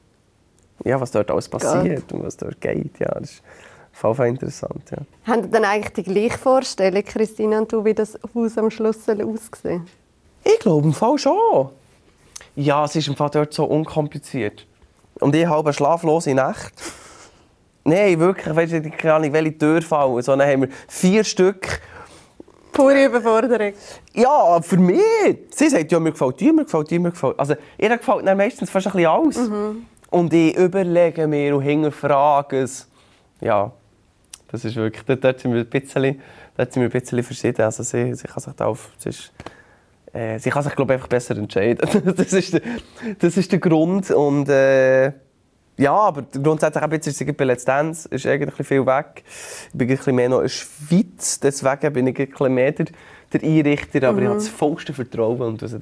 ja, 0.83 0.99
was 0.99 1.11
dort 1.11 1.29
alles 1.31 1.47
passiert 1.47 2.11
und 2.11 2.23
was 2.23 2.37
dort 2.37 2.59
geht. 2.61 2.99
Ja, 2.99 3.13
das 3.19 3.31
ist 3.31 3.43
Fall 3.91 4.27
interessant, 4.27 4.91
ja. 4.91 4.97
Haben 5.31 5.43
Sie 5.43 5.49
dann 5.49 5.65
eigentlich 5.65 5.93
die 5.93 6.03
gleiche 6.03 6.37
Vorstellung, 6.37 7.03
Christina 7.03 7.59
und 7.59 7.71
du, 7.71 7.83
wie 7.83 7.95
das 7.95 8.17
Haus 8.35 8.57
am 8.57 8.69
Schluss 8.69 9.03
soll 9.03 9.23
aussehen 9.23 9.87
Ich 10.43 10.59
glaube 10.59 10.87
im 10.87 10.93
Fall 10.93 11.17
schon. 11.17 11.69
Ja, 12.55 12.85
es 12.85 12.95
ist 12.95 13.07
im 13.07 13.15
Fall 13.15 13.31
dort 13.31 13.53
so 13.53 13.65
unkompliziert. 13.65 14.67
Und 15.19 15.35
ich 15.35 15.47
habe 15.47 15.69
eine 15.69 15.73
schlaflose 15.73 16.33
Nacht. 16.35 16.73
Nein, 17.83 18.19
wirklich, 18.19 18.55
weißt 18.55 18.73
du, 18.73 18.81
keine 18.91 19.13
Ahnung, 19.13 19.33
welche 19.33 19.57
Tür 19.57 19.81
fallen. 19.81 20.21
So, 20.21 20.35
dann 20.35 20.47
haben 20.47 20.61
wir 20.63 20.69
vier 20.87 21.23
Stück. 21.23 21.81
Pure 22.77 23.05
Überforderung. 23.05 23.73
Ja, 24.13 24.61
für 24.61 24.77
mich. 24.77 25.01
Sie 25.49 25.67
sagt, 25.67 25.91
ja, 25.91 25.99
mir 25.99 26.11
gefällt 26.11 26.39
die, 26.39 26.51
mir 26.51 26.63
gefällt 26.63 26.91
die, 26.91 26.99
mir 26.99 27.09
gefällt. 27.09 27.39
Also, 27.39 27.55
ihr 27.75 27.97
gefällt 27.97 28.27
dann 28.27 28.37
meistens 28.37 28.69
fast 28.69 28.85
ein 28.85 28.93
bisschen 28.93 29.09
alles. 29.09 29.49
Und 30.11 30.31
ich 30.31 30.55
überlege 30.55 31.25
mir 31.25 31.55
und 31.55 31.63
hinterfrage 31.63 32.61
es. 32.61 32.87
Ja, 33.41 33.71
das 34.51 34.63
ist 34.63 34.75
wirklich, 34.75 35.03
dort, 35.19 35.39
sind 35.39 35.53
wir 35.53 35.61
ein 35.61 35.67
bisschen, 35.67 36.21
dort 36.55 36.71
sind 36.71 36.83
wir 36.83 36.89
ein 36.89 36.91
bisschen 36.91 37.23
verschieden. 37.23 37.63
Also, 37.63 37.81
sie, 37.81 38.13
sie 38.13 38.27
kann 38.27 38.43
sich 38.43 38.53
da 38.53 38.67
auf, 38.67 38.91
es 38.99 39.05
ist, 39.07 39.33
äh, 40.13 40.37
sie 40.37 40.51
kann 40.51 40.61
sich, 40.61 40.75
glaube 40.75 40.93
ich, 40.93 40.97
einfach 40.97 41.09
besser 41.09 41.35
entscheiden. 41.35 41.79
das, 42.15 42.31
ist 42.31 42.53
der, 42.53 42.61
das 43.17 43.37
ist 43.37 43.51
der 43.51 43.59
Grund. 43.59 44.11
Und, 44.11 44.49
äh, 44.49 45.13
ja, 45.77 45.93
aber 45.93 46.23
grundsätzlich 46.41 46.83
eben 46.83 46.93
jetzt 46.93 47.07
ist 47.07 47.37
bei 47.37 47.45
Let's 47.45 47.63
Dance 47.63 48.09
ist 48.09 48.25
eigentlich 48.25 48.67
viel 48.67 48.85
weg. 48.85 49.23
Ich 49.71 49.77
bin 49.77 49.87
ein 49.89 49.95
bisschen 49.95 50.15
mehr 50.15 50.29
noch 50.29 50.37
in 50.37 50.43
der 50.43 50.49
Schweiz, 50.49 51.39
deswegen 51.39 51.93
bin 51.93 52.07
ich 52.07 52.19
ein 52.19 52.27
bisschen 52.29 52.53
mehr 52.53 52.71
der, 52.71 52.87
der 53.33 53.43
Einrichter, 53.43 54.07
aber 54.07 54.21
ich 54.21 54.27
habe 54.27 54.37
das 54.37 54.47
vollste 54.47 54.93
Vertrauen 54.93 55.41
und 55.41 55.61
also 55.63 55.77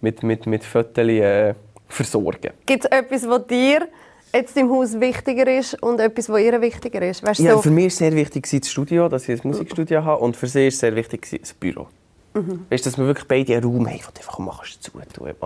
mit, 0.00 0.22
mit, 0.22 0.46
mit 0.46 0.64
Fotos 0.64 1.08
äh, 1.08 1.54
versorgen. 1.88 2.50
Gibt 2.66 2.84
es 2.84 2.90
etwas, 2.90 3.26
was 3.26 3.46
dir 3.46 3.88
jetzt 4.34 4.56
im 4.56 4.70
Haus 4.70 5.00
wichtiger 5.00 5.58
ist 5.58 5.82
und 5.82 5.98
etwas, 6.00 6.28
was 6.28 6.40
ihr 6.40 6.60
wichtiger 6.60 7.02
ist? 7.02 7.22
Weißt, 7.22 7.40
Ja, 7.40 7.54
so, 7.54 7.62
für 7.62 7.70
mich 7.70 7.84
war 7.84 7.90
sehr 7.90 8.12
wichtig 8.14 8.46
das 8.50 8.70
Studio, 8.70 9.08
dass 9.08 9.28
ich 9.28 9.42
ein 9.42 9.48
Musikstudio 9.48 10.04
habe 10.04 10.22
und 10.22 10.36
für 10.36 10.46
sie 10.46 10.66
ist 10.66 10.78
sehr 10.78 10.94
wichtig 10.94 11.26
das 11.40 11.54
Büro. 11.54 11.86
Weißt, 12.70 12.86
dass 12.86 12.98
wir 12.98 13.06
wirklich 13.06 13.26
beide 13.26 13.54
einen 13.54 13.64
Raum 13.64 13.88
haben, 13.88 14.00
wo 14.00 14.10
du 14.12 14.20
einfach 14.20 14.38
machst, 14.38 14.82
zu 14.82 14.90
tun. 14.90 15.02
Mhm. 15.10 15.36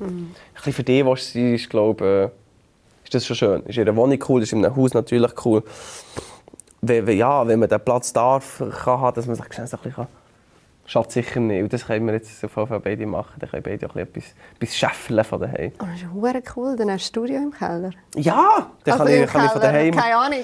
Ein 0.00 0.34
bisschen 0.54 0.72
für 0.72 0.82
die, 0.82 1.06
was 1.06 1.30
sie 1.30 1.54
ist, 1.54 1.70
glaube 1.70 2.32
ich, 2.34 2.41
ist 3.14 3.30
das 3.30 3.36
schon 3.36 3.36
schön. 3.36 3.62
Ist 3.66 3.78
ihre 3.78 3.94
Wohnung 3.94 4.18
cool, 4.28 4.42
ist 4.42 4.52
in 4.52 4.64
einem 4.64 4.76
Haus 4.76 4.94
natürlich 4.94 5.32
cool. 5.44 5.62
Wenn, 6.80 7.06
wenn, 7.06 7.16
ja, 7.16 7.46
wenn 7.46 7.58
man 7.58 7.68
den 7.68 7.80
Platz 7.80 8.12
darf, 8.12 8.58
kann 8.58 9.00
haben, 9.00 9.14
dass 9.14 9.26
man 9.26 9.36
sich 9.36 9.52
schnell 9.52 9.66
so 9.66 9.76
ein 9.76 9.82
bisschen 9.82 10.06
schafft 10.86 11.12
sicher 11.12 11.40
nicht. 11.40 11.62
Und 11.62 11.72
das 11.72 11.86
können 11.86 12.06
wir 12.06 12.14
jetzt 12.14 12.44
auf 12.44 12.56
jeden 12.56 12.68
Fall 12.68 12.80
beide 12.80 13.06
machen. 13.06 13.34
Dann 13.38 13.50
können 13.50 13.62
beide 13.62 13.88
auch 13.88 13.94
ein 13.94 14.06
bisschen 14.06 14.34
etwas, 14.60 14.76
scheffeln 14.76 15.24
von 15.24 15.40
daheim. 15.40 15.72
oh, 15.80 15.84
das 15.84 16.02
ist 16.02 16.12
hure 16.12 16.42
cool, 16.56 16.76
dann 16.76 16.90
hast 16.90 17.14
du 17.14 17.22
ein 17.22 17.26
Studio 17.26 17.36
im 17.42 17.52
Keller. 17.52 17.90
Ja, 18.16 18.70
dann 18.84 18.98
kann, 18.98 19.06
Also 19.06 19.14
im 19.14 19.24
ich, 19.24 19.30
kann 19.30 19.44
ich 19.46 19.50
von 19.52 19.60
daheim. 19.60 19.94
Keine 19.94 20.16
Ahnung. 20.16 20.40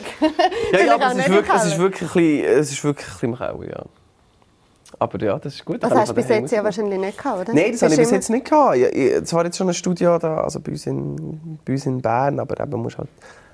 Ja, 0.73 0.79
ja 0.87 0.95
aber 0.95 1.07
es 1.07 1.19
ist, 1.19 1.29
wirklich, 1.29 1.55
es 1.55 1.67
ist 1.67 1.79
wirklich 1.79 2.03
ein 2.03 2.15
bisschen, 2.15 2.59
es 2.59 2.73
ist 2.73 2.85
wirklich 2.85 3.07
ein 3.07 3.13
bisschen 3.13 3.29
im 3.31 3.37
Keller, 3.37 3.69
ja. 3.69 3.85
Aber 5.01 5.23
ja, 5.23 5.39
das 5.39 5.55
ist 5.55 5.65
gut. 5.65 5.83
Das 5.83 5.93
hast 5.93 6.09
du 6.11 6.15
bis 6.15 6.29
jetzt 6.29 6.51
ja 6.51 6.65
wahrscheinlich 6.65 6.99
nicht 6.99 7.19
gehabt, 7.19 7.41
oder? 7.43 7.55
Nein, 7.55 7.71
das 7.73 7.83
habe 7.83 7.93
ich 7.95 8.01
bis 8.01 8.11
jetzt 8.11 8.31
nicht 8.31 8.49
gehabt. 8.51 8.77
Ich, 8.77 8.83
ich, 8.95 9.25
zwar 9.25 9.45
jetzt 9.45 9.57
schon 9.57 9.69
ein 9.69 9.75
Studio 9.75 10.19
da, 10.19 10.39
also 10.39 10.59
bei 10.61 10.73
uns 10.73 10.87
in, 10.87 11.59
bei 11.65 11.75
uns 11.75 11.87
in 11.87 12.01
Bern, 12.01 12.41
aber 12.41 12.61
eben 12.61 12.83
musst 12.83 12.99
halt 12.99 13.09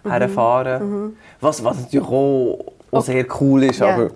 Mhm. 0.05 0.11
herfahren. 0.11 1.17
Was, 1.41 1.65
was 1.65 1.79
natürlich 1.81 2.07
auch, 2.07 2.59
auch 2.93 3.03
sehr 3.03 3.25
cool 3.41 3.65
ist, 3.65 3.79
Ja. 3.81 3.95
aber 3.95 4.11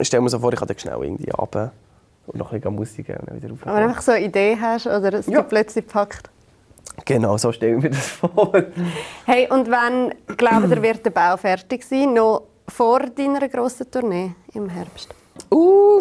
ich 0.00 0.06
stelle 0.08 0.22
mir 0.22 0.28
so 0.28 0.38
vor, 0.40 0.52
ich 0.52 0.58
kann 0.58 0.66
dann 0.68 0.78
schnell 0.78 0.96
irgendwie 1.02 1.30
runter 1.30 1.72
und 2.26 2.38
noch 2.38 2.52
ein 2.52 2.60
bisschen 2.60 2.74
Musik 2.74 3.08
und 3.10 3.28
dann 3.28 3.36
wieder 3.36 3.50
rauf. 3.50 3.58
Aber 3.62 3.74
wenn 3.76 3.82
du 3.84 3.88
einfach 3.90 4.02
so 4.02 4.12
eine 4.12 4.24
Idee 4.24 4.56
hast 4.60 4.86
oder 4.86 5.12
es 5.14 5.26
Ja. 5.26 5.42
plötzlich 5.42 5.86
packt. 5.86 6.30
Genau, 7.04 7.36
so 7.38 7.50
stelle 7.52 7.76
ich 7.76 7.82
mir 7.82 7.90
das 7.90 8.06
vor. 8.08 8.52
Hey, 9.24 9.48
und 9.50 9.70
wann, 9.70 10.14
glaubt 10.36 10.68
ihr, 10.70 10.82
wird 10.82 11.04
der 11.04 11.10
Bau 11.10 11.36
fertig 11.36 11.84
sein? 11.84 12.12
Noch 12.14 12.42
vor 12.68 13.00
deiner 13.00 13.48
grossen 13.48 13.90
Tournee 13.90 14.32
im 14.52 14.68
Herbst? 14.68 15.08
Uh, 15.50 16.00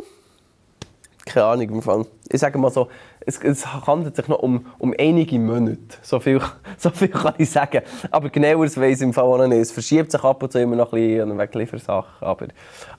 keine 1.33 1.47
Ahnung 1.47 1.69
im 1.69 1.81
Fall. 1.81 2.05
Ich 2.29 2.39
sage 2.39 2.57
mal 2.57 2.71
so, 2.71 2.87
es, 3.25 3.39
es 3.39 3.65
handelt 3.65 4.15
sich 4.15 4.27
noch 4.27 4.39
um, 4.39 4.67
um 4.77 4.93
einige 4.97 5.39
Monate. 5.39 5.79
So 6.01 6.19
viel, 6.19 6.39
so 6.77 6.89
viel 6.91 7.07
kann 7.07 7.33
ich 7.37 7.49
sagen. 7.49 7.81
Aber 8.11 8.29
genaueres 8.29 8.79
weiss 8.79 8.99
ich 8.99 9.03
im 9.03 9.13
Fall 9.13 9.25
auch 9.25 9.47
nicht. 9.47 9.59
Es 9.59 9.71
verschiebt 9.71 10.11
sich 10.11 10.23
ab 10.23 10.41
und 10.43 10.51
zu 10.51 10.59
immer 10.59 10.75
noch 10.75 10.93
ein 10.93 10.99
bisschen 10.99 11.39
wegen 11.39 11.59
Liefersachen. 11.59 12.27
Aber, 12.27 12.47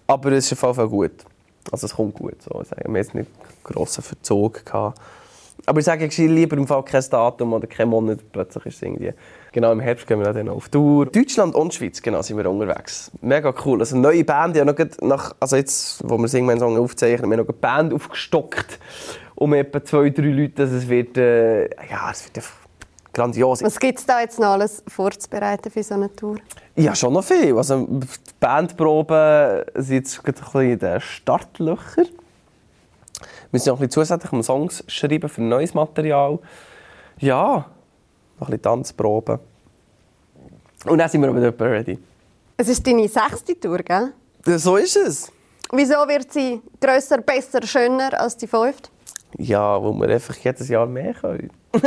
aber 0.07 0.33
es 0.33 0.51
ist 0.51 0.53
auf 0.53 0.63
jeden 0.63 0.75
Fall 0.75 0.89
gut. 0.89 1.25
Also 1.71 1.87
es 1.87 1.95
kommt 1.95 2.15
gut. 2.15 2.43
So. 2.43 2.61
Ich 2.63 2.71
wir 2.71 2.85
haben 2.85 2.97
jetzt 2.97 3.15
nicht 3.15 3.29
einen 3.29 3.63
grossen 3.63 4.03
Verzug 4.03 4.65
gehabt. 4.67 5.01
Aber 5.67 5.79
ich 5.79 5.85
sage 5.85 6.07
gescheit 6.07 6.29
lieber 6.29 6.57
im 6.57 6.67
Fall 6.67 6.83
kein 6.83 7.05
Datum 7.09 7.53
oder 7.53 7.67
kein 7.67 7.89
Monat. 7.89 8.19
Plötzlich 8.33 8.67
ist 8.67 8.77
es 8.77 8.83
irgendwie... 8.83 9.15
Genau, 9.55 9.71
im 9.71 9.79
Herbst 9.79 10.09
gehen 10.09 10.19
wir 10.19 10.33
dann 10.33 10.49
auf 10.49 10.69
Tour. 10.69 11.07
Deutschland 11.07 11.55
und 11.55 11.73
Schweiz, 11.73 12.03
genau, 12.03 12.23
sind 12.23 12.37
wir 12.37 12.51
unterwegs. 12.51 13.13
Mega 13.21 13.55
cool. 13.65 13.79
Also 13.79 13.95
eine 13.95 14.03
neue 14.03 14.25
Band, 14.25 14.57
ja 14.57 14.65
noch 14.65 14.75
nach, 15.01 15.33
also 15.39 15.55
jetzt, 15.55 16.03
wo 16.03 16.19
wir 16.19 16.27
singen, 16.27 16.59
Song 16.59 16.77
aufzeichnen, 16.77 17.31
wir 17.31 17.37
haben 17.37 17.47
noch 17.47 17.55
eine 17.55 17.61
Band 17.61 17.95
aufgestockt 17.95 18.81
um 19.37 19.55
etwa 19.55 19.85
zwei, 19.85 20.11
drei 20.11 20.25
Leute. 20.25 20.63
Also 20.63 20.75
es 20.75 20.89
wird, 20.89 21.17
äh, 21.19 21.67
ja, 21.89 22.11
es 22.11 22.25
wird 22.25 22.45
grandios. 23.13 23.63
Was 23.63 23.79
gibt 23.79 24.01
es 24.01 24.07
da 24.07 24.23
jetzt 24.23 24.41
noch 24.41 24.49
alles 24.49 24.83
vorzubereiten 24.89 25.71
für 25.71 25.85
so 25.85 25.95
eine 25.95 26.13
Tour? 26.13 26.39
Ja, 26.75 26.97
schon 26.97 27.13
noch 27.13 27.23
viel. 27.23 27.57
Also 27.57 27.87
die 27.89 28.07
Bandproben 28.41 29.67
sind 29.77 29.95
jetzt 29.95 30.21
gerade 30.25 30.37
ein 30.37 30.45
bisschen 30.45 30.71
in 30.73 30.79
den 30.81 31.01
Startlöchern. 31.01 32.09
Wir 32.09 33.29
müssen 33.53 33.69
noch 33.69 33.77
ein 33.77 33.87
bisschen 33.87 34.03
zusätzlich 34.03 34.33
um 34.33 34.43
Songs 34.43 34.83
schreiben 34.89 35.29
für 35.29 35.43
neues 35.43 35.75
Material. 35.75 36.41
Ja, 37.21 37.67
noch 38.39 38.49
ein 38.49 38.53
bisschen 38.53 38.63
Tanzproben. 38.63 39.39
Und 40.87 40.99
dann 40.99 41.09
sind 41.09 41.23
wir 41.23 41.29
aber 41.29 41.43
etwa 41.43 41.65
ready. 41.65 41.99
Es 42.57 42.69
ist 42.69 42.87
deine 42.87 43.09
sechste 43.09 43.59
Tour, 43.59 43.79
gell? 43.79 44.13
Ja, 44.47 44.59
So 44.59 44.77
ist 44.77 44.97
es. 44.97 45.33
Wieso 45.73 45.95
wird 46.07 46.33
sie 46.33 46.61
grösser, 46.81 47.19
besser, 47.19 47.67
schöner 47.67 48.21
als 48.21 48.37
die 48.37 48.47
fünfte? 48.47 48.91
Ja, 49.39 49.83
wo 49.83 49.93
wir 49.95 50.09
einfach 50.09 50.37
jedes 50.37 50.69
Jahr 50.69 50.87
mehr 50.87 51.15
können. 51.15 51.51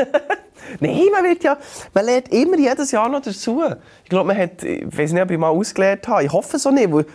Nein, 0.82 1.06
man, 1.12 1.24
wird 1.24 1.44
ja, 1.44 1.58
man 1.94 2.06
lernt 2.06 2.30
immer 2.34 2.58
jedes 2.58 2.92
Jahr 2.92 3.08
noch 3.08 3.22
dazu. 3.22 3.64
Ich 4.04 4.10
glaube, 4.10 4.28
man 4.28 4.38
hat, 4.38 4.64
ich 4.64 4.98
weiß 4.98 5.14
nicht, 5.14 5.22
ob 5.22 5.32
ich 5.32 5.38
mal 5.38 5.50
ausgelernt 5.50 6.06
habe. 6.08 6.26
Ich 6.26 6.34
hoffe 6.34 6.60
so 6.60 6.72
nicht, 6.72 6.92
weil 6.92 7.06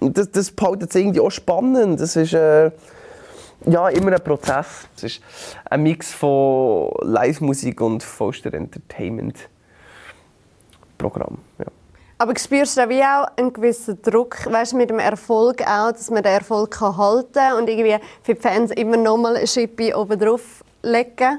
das, 0.00 0.30
das 0.30 0.50
behaltet 0.52 0.90
es 0.90 0.96
irgendwie 0.96 1.20
auch 1.20 1.30
spannend. 1.30 1.98
Das 2.00 2.14
ist 2.14 2.32
äh, 2.34 2.70
ja, 3.66 3.88
immer 3.88 4.12
ein 4.12 4.22
Prozess. 4.22 4.86
Es 4.96 5.02
ist 5.04 5.22
ein 5.68 5.82
Mix 5.82 6.12
von 6.12 6.92
Live-Musik 7.02 7.80
und 7.80 8.02
vollster 8.02 8.52
Entertainment-Programm. 8.54 11.38
Ja. 11.58 11.66
Aber 12.18 12.38
spürst 12.38 12.76
du 12.76 12.88
wie 12.88 13.02
auch 13.02 13.26
einen 13.36 13.52
gewissen 13.52 14.00
Druck, 14.02 14.44
weißt, 14.44 14.74
mit 14.74 14.90
dem 14.90 14.98
Erfolg 14.98 15.62
auch, 15.62 15.92
dass 15.92 16.10
man 16.10 16.22
den 16.22 16.32
Erfolg 16.32 16.72
kann 16.72 16.98
halten 16.98 17.32
kann 17.32 17.58
und 17.58 17.68
irgendwie 17.68 17.96
für 18.22 18.34
die 18.34 18.40
Fans 18.40 18.70
immer 18.72 18.98
noch 18.98 19.16
mal 19.16 19.36
eine 19.36 19.46
Schippe 19.46 19.96
oben 19.96 20.18
drauf 20.18 20.62
legen? 20.82 21.38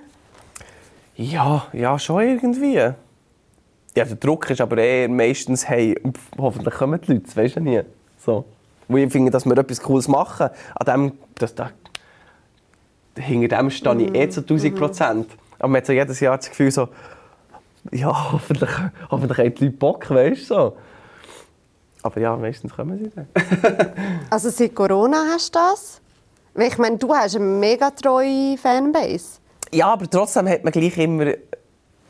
Ja, 1.15 1.67
ja, 1.73 1.99
schon 1.99 2.23
irgendwie. 2.23 2.77
Ja, 2.77 2.95
der 3.95 4.05
Druck 4.15 4.49
ist 4.49 4.61
aber 4.61 4.79
eher 4.79 5.09
meistens, 5.09 5.67
hey, 5.67 5.93
hoffentlich 6.37 6.73
kommen 6.73 7.01
die 7.01 7.11
Leute, 7.13 7.35
weisst 7.35 7.57
du 7.57 7.59
nie. 7.59 7.81
So. 8.17 8.45
Wo 8.87 8.97
ich 8.97 9.11
finde, 9.11 9.29
dass 9.29 9.45
wir 9.45 9.55
etwas 9.57 9.81
Cooles 9.81 10.07
machen, 10.07 10.49
an 10.79 10.85
dem, 10.85 11.11
das, 11.35 11.53
da, 11.53 11.71
hinter 13.21 13.57
dem 13.57 13.69
stehe 13.69 14.01
ich 14.01 14.15
eh 14.15 14.29
zu 14.29 14.41
1000 14.41 14.75
Prozent. 14.75 15.27
Aber 15.59 15.69
man 15.69 15.77
hat 15.77 15.85
so 15.85 15.93
jedes 15.93 16.19
Jahr 16.19 16.37
das 16.37 16.49
Gefühl, 16.49 16.71
so, 16.71 16.89
ja, 17.91 18.31
hoffentlich, 18.31 18.69
hoffentlich 19.09 19.37
haben 19.37 19.55
die 19.55 19.65
Leute 19.65 19.77
Bock, 19.77 20.09
weißt 20.09 20.41
du, 20.41 20.53
so. 20.53 20.77
Aber 22.03 22.19
ja, 22.19 22.35
meistens 22.35 22.73
kommen 22.73 22.97
sie 22.97 23.11
dann. 23.13 23.27
Also 24.29 24.49
seit 24.49 24.73
Corona 24.73 25.23
hast 25.31 25.53
du 25.53 25.59
das? 25.59 26.01
Weil 26.53 26.67
ich 26.67 26.77
meine, 26.77 26.97
du 26.97 27.13
hast 27.13 27.35
eine 27.35 27.45
mega 27.45 27.91
treue 27.91 28.57
Fanbase. 28.57 29.39
Ja, 29.71 29.87
aber 29.87 30.09
trotzdem 30.09 30.47
hat 30.49 30.63
man 30.63 30.73
gleich 30.73 30.97
immer 30.97 31.25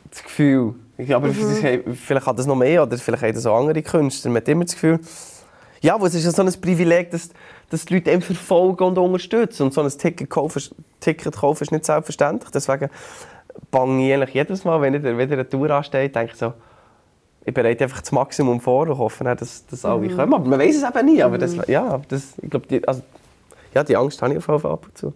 das 0.10 0.24
Gefühl, 0.24 0.76
aber 1.10 1.30
vielleicht 1.30 2.26
hat 2.26 2.40
das 2.40 2.46
noch 2.46 2.56
mehr 2.56 2.84
oder 2.84 2.98
vielleicht 2.98 3.24
haben 3.24 3.34
das 3.34 3.46
auch 3.46 3.60
andere 3.60 3.82
Künstler. 3.82 4.32
Man 4.32 4.42
hat 4.42 4.48
immer 4.48 4.66
das 4.66 4.74
Gefühl, 4.74 5.00
ja, 5.82 5.98
es 6.04 6.14
ist 6.16 6.26
ja 6.26 6.32
so 6.32 6.42
ein 6.42 6.62
Privileg, 6.62 7.12
dass, 7.12 7.30
dass 7.72 7.86
die 7.86 7.96
Leute 7.96 8.12
einen 8.12 8.22
verfolgen 8.22 8.84
und 8.84 8.98
unterstützen. 8.98 9.64
Und 9.64 9.74
so 9.74 9.82
ein 9.82 9.90
Ticket 9.90 10.30
kaufen, 10.30 10.62
Ticket 11.00 11.36
kaufen 11.36 11.64
ist 11.64 11.72
nicht 11.72 11.86
selbstverständlich. 11.86 12.52
Deswegen 12.52 12.90
bange 13.72 14.08
ich 14.08 14.14
eigentlich 14.14 14.36
jedes 14.36 14.64
Mal, 14.66 14.80
wenn 14.82 14.94
wieder, 14.94 15.18
wieder 15.18 15.34
eine 15.34 15.50
Tour 15.50 15.72
ansteht, 15.72 16.16
denke 16.16 16.34
ich 16.34 16.38
so, 16.38 16.54
ich 17.44 17.54
bereite 17.54 17.86
einfach 17.86 18.02
das 18.02 18.12
Maximum 18.12 18.60
vor 18.60 18.88
und 18.88 18.98
hoffe, 18.98 19.24
dass, 19.24 19.66
dass 19.66 19.86
alle 19.86 20.08
mhm. 20.08 20.16
kommen. 20.16 20.34
Aber 20.34 20.46
man 20.46 20.60
weiß 20.60 20.76
es 20.76 20.84
eben 20.84 21.06
nie. 21.06 21.24
Aber 21.24 21.38
das, 21.38 21.56
ja, 21.68 22.00
das, 22.08 22.34
ich 22.42 22.50
glaube, 22.50 22.68
die, 22.68 22.88
also, 22.88 23.02
ja, 23.74 23.84
die 23.84 23.96
Angst 23.96 24.22
habe 24.22 24.34
ich 24.34 24.38
auf 24.38 24.48
jeden 24.48 24.60
Fall 24.60 24.72
ab 24.72 24.86
und 24.86 24.98
zu. 24.98 25.14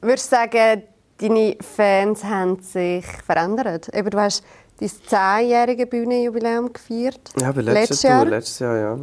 Würdest 0.00 0.30
du 0.30 0.36
sagen, 0.36 0.82
deine 1.18 1.56
Fans 1.60 2.22
haben 2.22 2.60
sich 2.60 3.06
verändert? 3.24 3.88
Eben, 3.94 4.10
du 4.10 4.20
hast 4.20 4.44
dein 4.78 4.90
zehnjährige 5.06 5.86
Bühnenjubiläum 5.86 6.72
gefeiert. 6.72 7.20
Ja, 7.40 7.50
letztes, 7.50 7.64
letztes 7.64 8.02
Jahr. 8.02 8.24
letztes 8.24 8.58
Jahr, 8.58 8.76
ja. 8.76 8.98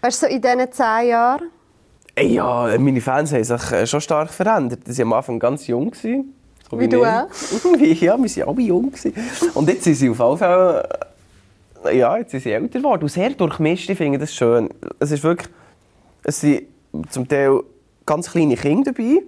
Weißt 0.00 0.22
du, 0.22 0.26
so 0.26 0.32
in 0.32 0.40
diesen 0.40 0.72
zehn 0.72 1.08
Jahren? 1.08 1.50
Ja, 2.18 2.76
meine 2.78 3.00
Fans 3.00 3.32
haben 3.32 3.44
sich 3.44 3.72
äh, 3.72 3.86
schon 3.86 4.00
stark 4.00 4.30
verändert. 4.30 4.80
Sie 4.86 4.98
waren 5.02 5.08
am 5.08 5.12
Anfang 5.14 5.38
ganz 5.38 5.66
jung. 5.66 5.94
So 5.94 6.08
wie, 6.08 6.84
wie 6.84 6.88
du 6.88 7.04
auch? 7.04 7.28
ja, 7.78 8.18
wir 8.18 8.36
waren 8.36 8.48
alle 8.48 8.60
jung. 8.62 8.92
Und 9.54 9.68
jetzt 9.68 9.84
sind 9.84 9.94
sie 9.94 10.10
auf 10.10 10.18
jeden 10.18 10.38
Fall 10.38 10.88
ja, 11.92 12.18
jetzt 12.18 12.30
sind 12.30 12.42
sie 12.42 12.52
älter 12.52 12.78
geworden. 12.78 13.02
Und 13.02 13.08
sehr 13.08 13.30
durchmischt, 13.30 13.88
ich 13.90 13.98
finde 13.98 14.18
das 14.18 14.34
schön. 14.34 14.68
Es 14.98 15.10
ist 15.10 15.22
wirklich, 15.22 15.48
es 16.22 16.40
sind 16.40 16.66
zum 17.10 17.26
Teil 17.26 17.62
ganz 18.06 18.30
kleine 18.30 18.56
Kinder 18.56 18.92
dabei, 18.92 19.22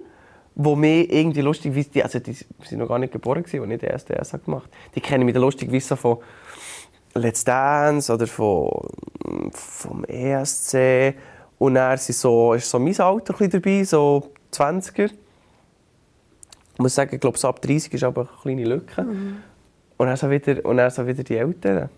die 0.55 0.77
mir 0.77 1.11
irgendwie 1.11 1.41
lustig 1.41 1.75
also 2.03 2.19
die 2.19 2.33
sind 2.33 2.79
noch 2.79 2.89
gar 2.89 2.99
nicht 2.99 3.13
geboren 3.13 3.43
als 3.45 3.55
ich 3.55 3.61
den 3.61 3.81
ersten 3.81 4.45
gemacht 4.45 4.65
habe. 4.65 4.93
Die 4.95 5.01
kennen 5.01 5.25
mich 5.25 5.35
lustig 5.35 5.71
von 5.83 6.19
Let's 7.15 7.45
Dance 7.45 8.13
oder 8.13 8.27
von, 8.27 8.71
vom 9.53 10.05
ESC. 10.05 11.15
Und 11.59 11.75
dann 11.75 11.97
sind 11.99 12.17
so, 12.17 12.55
ist 12.55 12.69
so 12.69 12.79
mein 12.79 12.99
Alter 12.99 13.35
dabei, 13.49 13.85
so 13.85 14.31
20er. 14.53 15.11
Ich 16.75 16.79
muss 16.79 16.95
sagen, 16.95 17.15
ich 17.15 17.21
glaube, 17.21 17.39
so 17.39 17.49
ab 17.49 17.61
30 17.61 17.93
ist 17.93 18.05
aber 18.05 18.23
eine 18.23 18.31
kleine 18.43 18.65
Lücke. 18.65 19.03
Mhm. 19.03 19.37
Und, 19.97 20.07
dann 20.07 20.17
so 20.17 20.31
wieder, 20.31 20.65
und 20.65 20.79
dann 20.79 20.91
so 20.91 21.07
wieder 21.07 21.23
die 21.23 21.37
Älteren. 21.37 21.89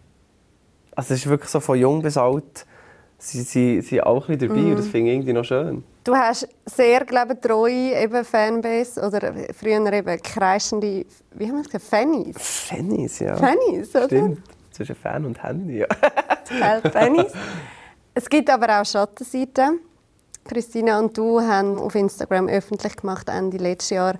Also 0.94 1.14
es 1.14 1.20
ist 1.20 1.28
wirklich 1.28 1.50
so 1.50 1.60
von 1.60 1.78
jung 1.78 2.02
bis 2.02 2.16
alt, 2.16 2.66
sie 3.18 3.42
sind, 3.80 4.02
auch 4.02 4.28
ein 4.28 4.38
dabei 4.38 4.54
mm. 4.54 4.70
und 4.70 4.78
das 4.78 4.86
finde 4.86 5.10
ich 5.10 5.16
irgendwie 5.16 5.32
noch 5.32 5.44
schön. 5.44 5.82
Du 6.04 6.14
hast 6.14 6.46
sehr, 6.66 7.04
glaube 7.04 7.34
ich, 7.34 7.40
treue 7.40 8.02
eben 8.02 8.24
Fanbase 8.24 9.00
oder 9.00 9.32
früher 9.58 9.92
eben 9.92 10.22
kreischende, 10.22 11.06
wie 11.32 11.46
haben 11.46 11.54
wir 11.54 11.60
es 11.62 11.66
gesagt, 11.68 11.84
Fannies? 11.84 12.36
Fannies, 12.38 13.18
ja. 13.20 13.36
Fannies, 13.36 13.94
oder? 13.94 14.06
Stimmt, 14.06 14.42
zwischen 14.74 14.94
Fan 14.94 15.24
und 15.24 15.42
Handy, 15.42 15.78
ja. 15.78 15.86
Fannies. 16.92 17.32
Es 18.14 18.28
gibt 18.28 18.50
aber 18.50 18.80
auch 18.80 18.84
Schattenseiten. 18.84 19.80
Christina 20.44 20.98
und 20.98 21.16
du 21.16 21.40
haben 21.40 21.78
auf 21.78 21.94
Instagram 21.94 22.48
öffentlich 22.48 22.96
gemacht, 22.96 23.28
Ende 23.28 23.56
letztes 23.56 23.90
Jahr, 23.90 24.16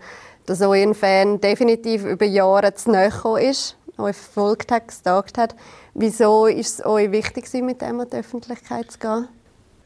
dass 0.47 0.63
euer 0.63 0.95
Fan 0.95 1.41
definitiv 1.41 2.05
über 2.05 2.25
Jahre 2.25 2.75
zu 2.75 2.91
nahe 2.91 3.11
ist, 3.43 3.77
euch 3.99 4.17
verfolgt 4.17 4.73
hat, 4.73 4.89
gestalkt 4.89 5.37
hat. 5.37 5.55
Wieso 5.93 6.47
ist 6.47 6.81
es 6.81 6.87
euch 6.87 7.11
wichtig, 7.13 7.53
mit 7.63 7.83
dem 7.83 8.01
in 8.01 8.09
die 8.09 8.17
Öffentlichkeit 8.17 8.91
zu 8.91 8.99
gehen? 8.99 9.29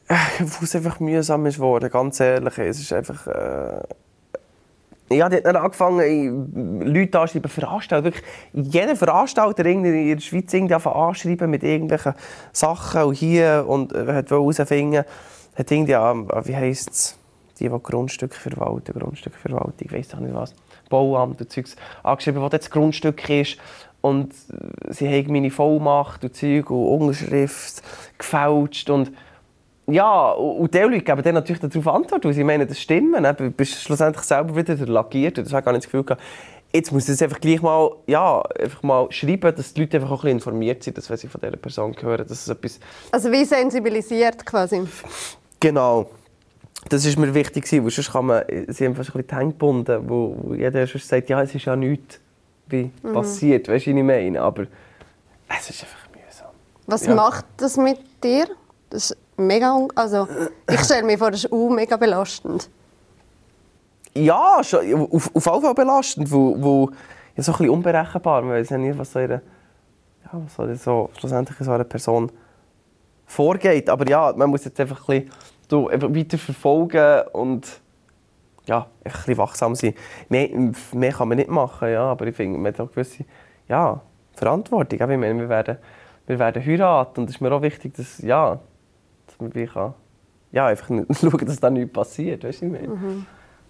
Äh, 0.09 0.15
Weil 0.39 0.63
es 0.63 0.77
einfach 0.77 1.01
mühsam 1.01 1.45
ist 1.47 1.57
geworden, 1.57 1.91
ganz 1.91 2.21
ehrlich. 2.21 2.57
Es 2.59 2.79
ist 2.79 2.93
einfach... 2.93 3.27
Äh 3.27 3.81
ja, 5.11 5.29
die 5.29 5.37
hat 5.37 5.47
dann 5.47 5.57
angefangen, 5.57 6.83
Leute 6.85 7.21
anschreiben, 7.21 7.51
Veranstalter. 7.51 8.05
Wirklich, 8.05 8.25
jeder 8.53 8.97
Veranstalter 8.97 9.65
in 9.65 9.83
der 9.83 10.21
Schweiz 10.21 10.53
irgendwie 10.53 10.75
anschreiben 10.75 11.51
mit 11.51 11.63
irgendwelchen 11.63 12.15
Sachen 12.53 13.03
und 13.05 13.15
hier 13.15 13.65
und 13.67 13.95
äh, 13.95 14.13
hat 14.13 14.31
herausfinden, 14.31 15.05
hat 15.57 15.71
irgendwie, 15.71 15.95
wie 15.95 16.57
heisst 16.57 16.91
es, 16.91 17.19
die, 17.59 17.69
die 17.69 17.79
Grundstücke 17.83 18.37
verwalten, 18.37 18.99
Grundstückverwaltung, 18.99 19.75
ich 19.79 19.93
weiß 19.93 20.15
auch 20.15 20.21
nicht 20.21 20.35
was, 20.35 20.55
Bauamt 20.89 21.41
und 21.41 21.51
Zeugs, 21.51 21.77
angeschrieben, 22.03 22.43
wo 22.43 22.49
das 22.49 22.71
Grundstück 22.71 23.29
ist 23.29 23.59
und 24.01 24.33
sie 24.89 25.09
haben 25.09 25.33
meine 25.33 25.51
Vollmacht 25.51 26.23
und 26.25 26.37
Zeug 26.37 26.71
und 26.71 27.01
Unterschrift 27.01 27.83
gefälscht 28.17 28.91
und 28.91 29.13
ja, 29.91 30.31
und 30.33 30.75
die 30.75 30.79
Leute 30.79 31.01
geben 31.01 31.23
dann 31.23 31.35
natürlich 31.35 31.61
darauf 31.61 31.89
Antwort, 31.89 32.25
weil 32.25 32.33
sie 32.35 32.45
meinen, 32.45 32.69
das 32.69 32.81
stimmt. 32.81 33.17
Du 33.39 33.51
bist 33.51 33.83
schlussendlich 33.83 34.25
selber 34.25 34.55
wieder 34.55 34.75
lackiert. 34.87 35.39
Das 35.39 35.53
habe 35.53 35.63
gar 35.63 35.73
nicht 35.73 35.85
das 35.85 35.91
Gefühl 35.91 36.05
gehabt. 36.05 36.23
Jetzt 36.73 36.93
muss 36.93 37.05
ich 37.05 37.15
es 37.15 37.23
einfach 37.23 37.41
gleich 37.41 37.63
mal, 37.63 37.93
ja, 38.07 38.43
einfach 38.43 38.83
mal 38.83 39.11
schreiben, 39.11 39.55
dass 39.57 39.73
die 39.73 39.81
Leute 39.81 39.97
einfach 39.97 40.11
auch 40.11 40.17
ein 40.17 40.37
bisschen 40.37 40.37
informiert 40.37 40.83
sind, 40.83 40.99
dass 40.99 41.09
wenn 41.09 41.17
sie 41.17 41.29
von 41.29 41.41
dieser 41.41 41.57
Person 41.57 41.97
hören, 41.99 42.27
dass 42.29 42.43
es 42.43 42.49
etwas... 42.49 42.79
Also 43.11 43.33
wie 43.33 43.43
sensibilisiert 43.47 44.45
quasi? 44.45 44.87
Genau. 45.59 46.11
Das 46.91 47.07
war 47.07 47.25
mir 47.25 47.33
wichtig, 47.33 47.73
weil 47.73 47.91
sonst 47.91 48.13
kann 48.13 48.27
man, 48.27 48.43
sie 48.69 48.85
haben 48.85 48.95
fast 48.95 49.11
ein 49.11 49.23
bisschen 49.23 49.27
die 49.27 49.35
Hände 49.35 49.53
gebunden, 49.53 50.05
wo, 50.07 50.55
jeder 50.55 50.87
sonst 50.87 51.09
sagt, 51.09 51.31
ja, 51.31 51.43
es 51.43 51.55
ist 51.55 51.65
ja 51.65 51.75
nichts 51.75 52.21
wie 52.67 52.91
mhm. 53.03 53.13
passiert, 53.15 53.69
weißt 53.69 53.87
du, 53.87 53.91
was 53.93 53.99
ich 53.99 54.05
meine? 54.05 54.43
Aber 54.43 54.67
es 55.49 55.71
ist 55.71 55.83
einfach 55.83 56.07
mühsam. 56.11 56.49
Was 56.87 57.07
ja. 57.07 57.15
macht 57.15 57.47
das 57.57 57.79
mit 57.79 57.99
dir? 58.23 58.47
Das 58.91 59.17
mega, 59.39 59.87
also 59.95 60.29
ich 60.71 60.81
stelle 60.81 61.05
mir 61.05 61.19
vor, 61.19 61.31
das 61.31 61.45
ist 61.45 61.53
auch 61.53 61.71
mega 61.71 61.97
belastend. 61.97 62.69
Ja, 64.15 64.59
auf, 64.59 65.35
auf 65.35 65.47
jeden 65.47 65.63
Fall 65.63 65.75
belastend, 65.75 66.31
wo, 66.31 66.57
wo 66.59 66.91
ja, 67.37 67.43
so 67.43 67.53
ein 67.53 67.59
bisschen 67.59 67.71
unberechenbar, 67.71 68.43
man 68.43 68.53
weiß 68.53 68.71
ja 68.71 68.79
nicht, 68.79 68.99
was 68.99 69.13
so, 69.13 69.21
eine, 69.21 69.43
ja, 70.25 70.31
was 70.33 70.83
so 70.83 71.11
schlussendlich 71.17 71.57
so 71.59 71.71
eine 71.71 71.85
Person 71.85 72.33
vorgeht. 73.27 73.89
Aber 73.89 74.09
ja, 74.09 74.33
man 74.37 74.51
muss 74.51 74.65
jetzt 74.65 74.81
einfach 74.81 75.09
ein 75.09 75.31
bisschen 75.69 76.15
weiter 76.15 76.39
verfolgen 76.39 77.29
und 77.33 77.81
ja, 78.67 78.87
ein 79.05 79.13
bisschen 79.13 79.39
wachsam 79.39 79.75
sein. 79.75 79.95
Mehr, 80.29 80.49
mehr 80.93 81.13
kann 81.13 81.29
man 81.29 81.39
nicht 81.39 81.51
machen, 81.51 81.91
ja, 81.91 82.05
aber 82.05 82.27
ich 82.27 82.37
finde, 82.37 82.59
man 82.59 82.73
hat 82.73 82.81
auch 82.81 82.91
gewisse 82.91 83.25
ja, 83.69 84.01
Verantwortung. 84.35 84.99
Ich 85.01 85.07
meine, 85.07 85.39
wir 85.39 85.49
werden, 85.49 85.79
wir 86.27 86.39
werden 86.39 86.65
heiraten 86.65 87.21
und 87.21 87.31
es 87.31 87.37
ist 87.37 87.41
mir 87.41 87.53
auch 87.53 87.63
wichtig, 87.63 87.95
dass, 87.95 88.19
ja, 88.19 88.59
dass 89.39 89.55
man 89.55 89.55
wie 89.55 89.67
kann, 89.67 89.95
ja, 90.53 90.67
einfach 90.67 90.89
schauen, 91.21 91.47
dass 91.47 91.61
da 91.61 91.71
nichts 91.71 91.93
passiert, 91.93 92.45
weißt 92.45 92.63
du, 92.63 92.67
ich 92.67 92.73
meine. 92.73 92.89
Mhm. 92.89 93.27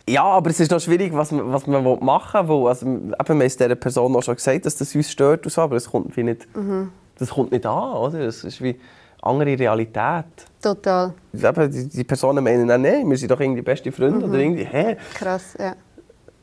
Ja, 0.09 0.25
aber 0.25 0.49
es 0.49 0.59
ist 0.59 0.71
noch 0.71 0.81
schwierig, 0.81 1.13
was 1.15 1.33
man, 1.33 1.53
was 1.53 1.67
man 1.67 1.83
machen 2.03 2.49
will. 2.49 2.67
Also, 2.67 2.87
eben, 2.87 3.11
wir 3.11 3.27
haben 3.27 3.41
dieser 3.41 3.75
Person 3.75 4.17
auch 4.17 4.23
schon 4.23 4.37
gesagt, 4.37 4.65
dass 4.65 4.77
das 4.77 4.95
uns 4.95 5.11
stört, 5.11 5.45
und 5.45 5.53
so, 5.53 5.61
aber 5.61 5.77
es 5.77 5.91
kommt 5.91 6.17
wie 6.17 6.23
nicht, 6.23 6.47
mhm. 6.57 6.91
das 7.19 7.31
kommt 7.31 7.53
nicht 7.53 7.67
an, 7.67 7.93
oder? 7.93 8.21
Es 8.21 8.43
ist 8.45 8.63
wie 8.63 8.79
andere 9.21 9.59
Realität. 9.59 10.25
Total. 10.63 11.13
Eben, 11.35 11.71
die, 11.71 11.89
die 11.89 12.05
Personen 12.05 12.43
meinen, 12.43 12.67
nein, 12.67 12.81
nein, 12.81 13.11
wir 13.11 13.19
sind 13.19 13.31
doch 13.31 13.41
irgendwie 13.41 13.63
beste 13.63 13.93
Freunde 13.93 14.27
mhm. 14.27 14.33
oder 14.33 14.41
irgendwie, 14.41 14.65
hä? 14.65 14.97
Krass, 15.15 15.55
ja. 15.59 15.75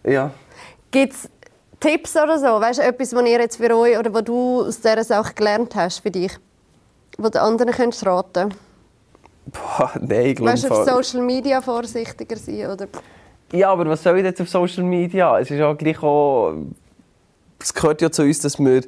Ja. 0.04 0.32
Gibt 0.92 1.14
es 1.14 1.30
Tipps 1.80 2.16
oder 2.16 2.38
so? 2.38 2.62
Weißt 2.62 2.80
du, 2.80 2.84
etwas, 2.84 3.16
was 3.16 3.24
ihr 3.24 3.40
jetzt 3.40 3.58
für 3.58 3.76
euch 3.76 3.98
oder 3.98 4.14
was 4.14 4.24
du 4.26 4.62
aus 4.62 4.80
dieser 4.80 5.04
Sache 5.04 5.34
gelernt 5.34 5.74
hast 5.76 6.00
für 6.00 6.12
dich, 6.12 6.38
was 7.18 7.32
den 7.32 7.42
anderen 7.42 7.72
könntest 7.74 8.06
raten 8.06 8.54
Boah, 9.52 9.92
nein, 10.02 10.26
ich 10.28 10.36
glaube 10.36 10.52
Weißt 10.52 10.66
du, 10.66 10.74
auf 10.74 10.86
Social 10.86 11.22
Media 11.22 11.62
vorsichtiger 11.62 12.36
sein 12.36 12.68
oder? 12.68 12.88
Ja, 13.52 13.72
aber 13.72 13.88
was 13.88 14.02
soll 14.02 14.18
ich 14.18 14.24
jetzt 14.24 14.42
auf 14.42 14.50
Social 14.50 14.84
Media? 14.84 15.40
Es 15.40 15.52
ist 15.52 15.58
ja 15.58 15.72
gleich 15.74 16.02
auch, 16.02 16.56
es 17.60 17.74
gehört 17.74 18.02
ja 18.02 18.12
zu 18.12 18.24
uns, 18.24 18.40
dass 18.40 18.58
wir, 18.58 18.82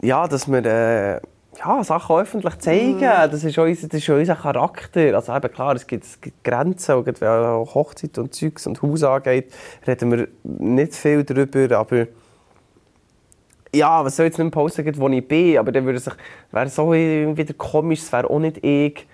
ja, 0.00 0.26
dass 0.26 0.48
wir 0.48 0.64
äh, 0.64 1.20
ja, 1.58 1.84
Sachen 1.84 2.16
öffentlich 2.16 2.58
zeigen. 2.58 2.98
Mm. 2.98 3.30
Das, 3.30 3.44
ist 3.44 3.58
unser, 3.58 3.88
das 3.88 4.00
ist 4.00 4.08
unser 4.08 4.36
Charakter. 4.36 5.14
Also 5.14 5.34
eben, 5.34 5.52
klar, 5.52 5.74
es 5.74 5.86
gibt, 5.86 6.04
es 6.04 6.20
gibt 6.20 6.42
Grenzen, 6.44 6.94
und 6.96 7.20
wenn 7.20 7.66
Hochzeit 7.74 8.16
und 8.18 8.34
Zeugs 8.34 8.66
und 8.66 8.80
Haus 8.80 9.02
angeht, 9.02 9.52
reden 9.86 10.10
wir 10.10 10.28
nicht 10.42 10.94
viel 10.94 11.24
darüber, 11.24 11.78
aber 11.78 12.06
ja, 13.74 14.02
was 14.04 14.16
soll 14.16 14.26
ich 14.26 14.30
jetzt 14.30 14.38
nicht 14.38 14.52
posten, 14.52 14.96
wo 14.96 15.08
ich 15.08 15.28
bin, 15.28 15.58
aber 15.58 15.72
dann 15.72 15.84
würde 15.84 15.98
es 15.98 16.10
wäre 16.50 16.68
so 16.68 16.92
wieder 16.92 17.54
komisch, 17.54 18.00
es 18.00 18.12
wäre 18.12 18.30
auch 18.30 18.38
nicht 18.38 18.64
ich. 18.64 19.06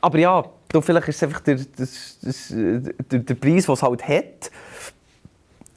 Aber 0.00 0.18
ja, 0.18 0.44
du, 0.72 0.80
vielleicht 0.80 1.08
ist 1.08 1.16
es 1.16 1.22
einfach 1.24 1.40
der, 1.40 1.56
das, 1.76 2.18
das, 2.22 2.48
der, 2.48 3.18
der 3.20 3.34
Preis, 3.34 3.66
den 3.66 3.72
es 3.74 3.82
halt 3.82 4.06
hat. 4.08 4.50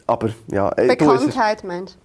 Aber 0.08 0.30
ja, 0.52 0.70
äh, 0.74 0.96
du, 0.96 1.12
es 1.12 1.22
ist- 1.22 1.28
Bekanntheit, 1.28 1.64
meinst 1.64 1.98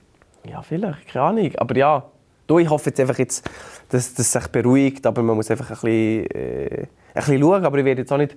Ja, 0.44 0.62
vielleicht, 0.62 1.08
keine 1.08 1.24
Ahnung. 1.24 1.50
Aber 1.56 1.76
ja, 1.76 2.04
du, 2.46 2.58
ich 2.58 2.68
hoffe 2.70 2.90
jetzt 2.90 3.00
einfach, 3.00 3.18
jetzt, 3.18 3.48
dass 3.90 4.14
das 4.14 4.32
sich 4.32 4.46
beruhigt, 4.48 5.06
aber 5.06 5.22
man 5.22 5.36
muss 5.36 5.50
einfach 5.50 5.70
ein 5.70 5.74
bisschen, 5.74 6.26
äh, 6.30 6.82
ein 6.82 6.88
bisschen 7.14 7.40
schauen. 7.40 7.64
Aber 7.64 7.78
ich 7.78 7.84
werde 7.84 8.00
jetzt 8.02 8.12
auch 8.12 8.16
nicht 8.18 8.36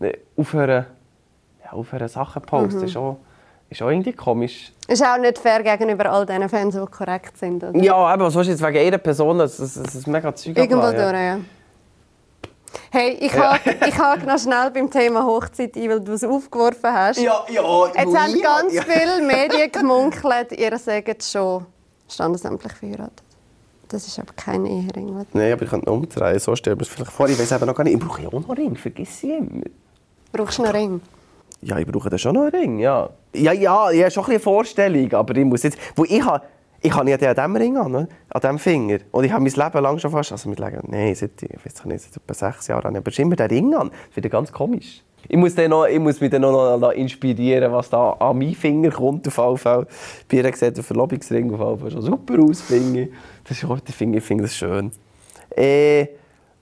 äh, 0.00 0.12
aufhören, 0.36 0.86
ja, 1.64 1.72
aufhören 1.72 2.08
Sachen 2.08 2.42
posten. 2.42 2.84
Ist, 2.84 2.96
auch, 2.96 3.18
ist 3.68 3.82
auch 3.82 3.88
irgendwie 3.90 4.12
komisch. 4.12 4.72
du? 4.86 4.92
Ist 4.92 5.04
auch 5.04 5.18
nicht 5.18 5.38
fair 5.38 5.62
gegenüber 5.62 6.10
all 6.10 6.26
diesen 6.26 6.48
Fans, 6.48 6.74
die 6.74 6.86
korrekt 6.86 7.36
sind. 7.38 7.62
Oder? 7.64 7.76
Ja, 7.82 7.94
aber 7.94 8.26
was 8.26 8.34
du 8.34 8.40
jetzt 8.42 8.62
wegen 8.62 8.78
einer 8.78 8.98
Person, 8.98 9.38
das, 9.38 9.56
das, 9.56 9.74
das 9.74 9.94
ist 9.94 10.06
mega 10.06 10.34
Zeug 10.34 10.56
Irgendwo 10.56 10.86
ablassen, 10.86 10.98
durch, 11.10 11.22
ja. 11.22 11.38
Hey, 12.90 13.16
ich 13.20 13.32
hake 13.36 13.76
ich 13.86 13.98
hake 13.98 14.26
noch 14.26 14.38
schnell 14.38 14.70
beim 14.70 14.90
Thema 14.90 15.24
Hochzeit 15.24 15.76
ein, 15.76 15.88
weil 15.88 16.00
du 16.00 16.12
es 16.12 16.24
aufgeworfen 16.24 16.92
hast. 16.92 17.20
Ja, 17.20 17.44
ja, 17.48 17.86
Jetzt 17.86 18.16
haben 18.16 18.36
ja, 18.36 18.42
ganz 18.42 18.74
ja. 18.74 18.82
viele 18.82 19.22
Medien 19.26 19.70
gemunkelt, 19.72 20.52
ihr 20.52 20.78
sagt 20.78 21.22
schon 21.22 21.66
standesamtlich 22.08 22.72
verheiratet. 22.72 23.22
Das 23.88 24.06
ist 24.06 24.18
aber 24.20 24.32
kein 24.34 24.64
Ehering. 24.66 25.26
Nein, 25.32 25.52
aber 25.52 25.62
ich 25.62 25.70
könnte 25.70 25.90
ihn 25.90 25.92
umdrehen. 25.92 26.38
So 26.38 26.54
stellt 26.54 26.76
man 26.76 26.82
es 26.82 26.88
vielleicht 26.88 27.10
vor. 27.10 27.28
Ich 27.28 27.38
weiß 27.38 27.50
eben 27.50 27.66
noch 27.66 27.74
gar 27.74 27.82
nicht. 27.82 27.94
Ich 27.94 28.00
brauche 28.00 28.22
ja 28.22 28.28
auch 28.28 28.32
noch 28.32 28.48
einen 28.48 28.58
Ring, 28.58 28.76
vergiss 28.76 29.22
ich 29.24 29.30
immer. 29.30 29.64
Brauchst 30.32 30.58
du 30.58 30.62
einen 30.62 30.72
Ring? 30.72 31.00
Ja, 31.60 31.76
ich 31.76 31.86
brauche 31.86 32.08
da 32.08 32.16
schon 32.16 32.34
noch 32.34 32.42
einen 32.42 32.50
Ring, 32.52 32.78
ja. 32.78 33.10
Ja, 33.34 33.52
ja, 33.52 33.90
ich 33.90 34.00
habe 34.00 34.10
schon 34.10 34.24
ein 34.24 34.26
bisschen 34.26 34.30
eine 34.30 34.40
Vorstellung, 34.40 35.12
aber 35.12 35.36
ich 35.36 35.44
muss 35.44 35.64
jetzt... 35.64 35.76
Wo 35.96 36.04
ich 36.04 36.24
habe, 36.24 36.44
ich 36.82 36.94
habe 36.94 37.10
ja 37.10 37.16
den 37.16 37.28
an 37.28 37.34
diesem 37.34 37.56
Ring 37.56 37.76
an, 37.76 37.92
ne? 37.92 38.08
an 38.30 38.40
diesem 38.40 38.58
Finger. 38.58 38.98
Und 39.10 39.24
ich 39.24 39.32
habe 39.32 39.42
mein 39.42 39.52
Leben 39.52 39.82
lang 39.82 39.98
schon 39.98 40.10
fast... 40.10 40.32
Also 40.32 40.48
mit 40.48 40.58
Leben, 40.58 40.80
nein, 40.86 41.14
seit, 41.14 41.42
ich 41.42 41.64
weiß 41.64 41.84
nicht, 41.84 42.00
seit 42.00 42.16
etwa 42.16 42.34
sechs 42.34 42.68
Jahren 42.68 42.96
habe 42.96 43.10
ich 43.10 43.18
aber 43.18 43.26
immer 43.26 43.36
den 43.36 43.46
Ring 43.48 43.74
an. 43.74 43.90
Das 44.08 44.22
wird 44.22 44.32
ganz 44.32 44.50
komisch. 44.50 45.02
Ich 45.28 45.36
muss, 45.36 45.54
noch, 45.56 45.86
ich 45.86 45.98
muss 45.98 46.20
mich 46.20 46.30
dann 46.30 46.42
noch, 46.42 46.78
noch 46.78 46.92
inspirieren, 46.92 47.70
was 47.72 47.90
da 47.90 48.12
an 48.12 48.38
meinen 48.38 48.54
Finger 48.54 48.90
kommt. 48.90 49.28
Auf 49.28 49.36
jeden 49.36 49.58
Fall. 49.58 49.86
Ihr 50.32 50.52
sieht 50.54 50.76
der 50.76 50.82
Verlobungsring 50.82 51.52
auf 51.52 51.60
jeden 51.60 51.80
Fall 51.80 51.90
schon 51.90 52.02
super 52.02 52.42
aus, 52.42 52.62
finde 52.62 53.02
ich. 53.02 53.08
Das 53.44 53.62
ist 53.62 53.88
ich 53.88 53.94
finde, 53.94 54.18
ich 54.18 54.24
finde 54.24 54.44
das 54.44 54.56
schön. 54.56 54.90
Äh, 55.54 56.06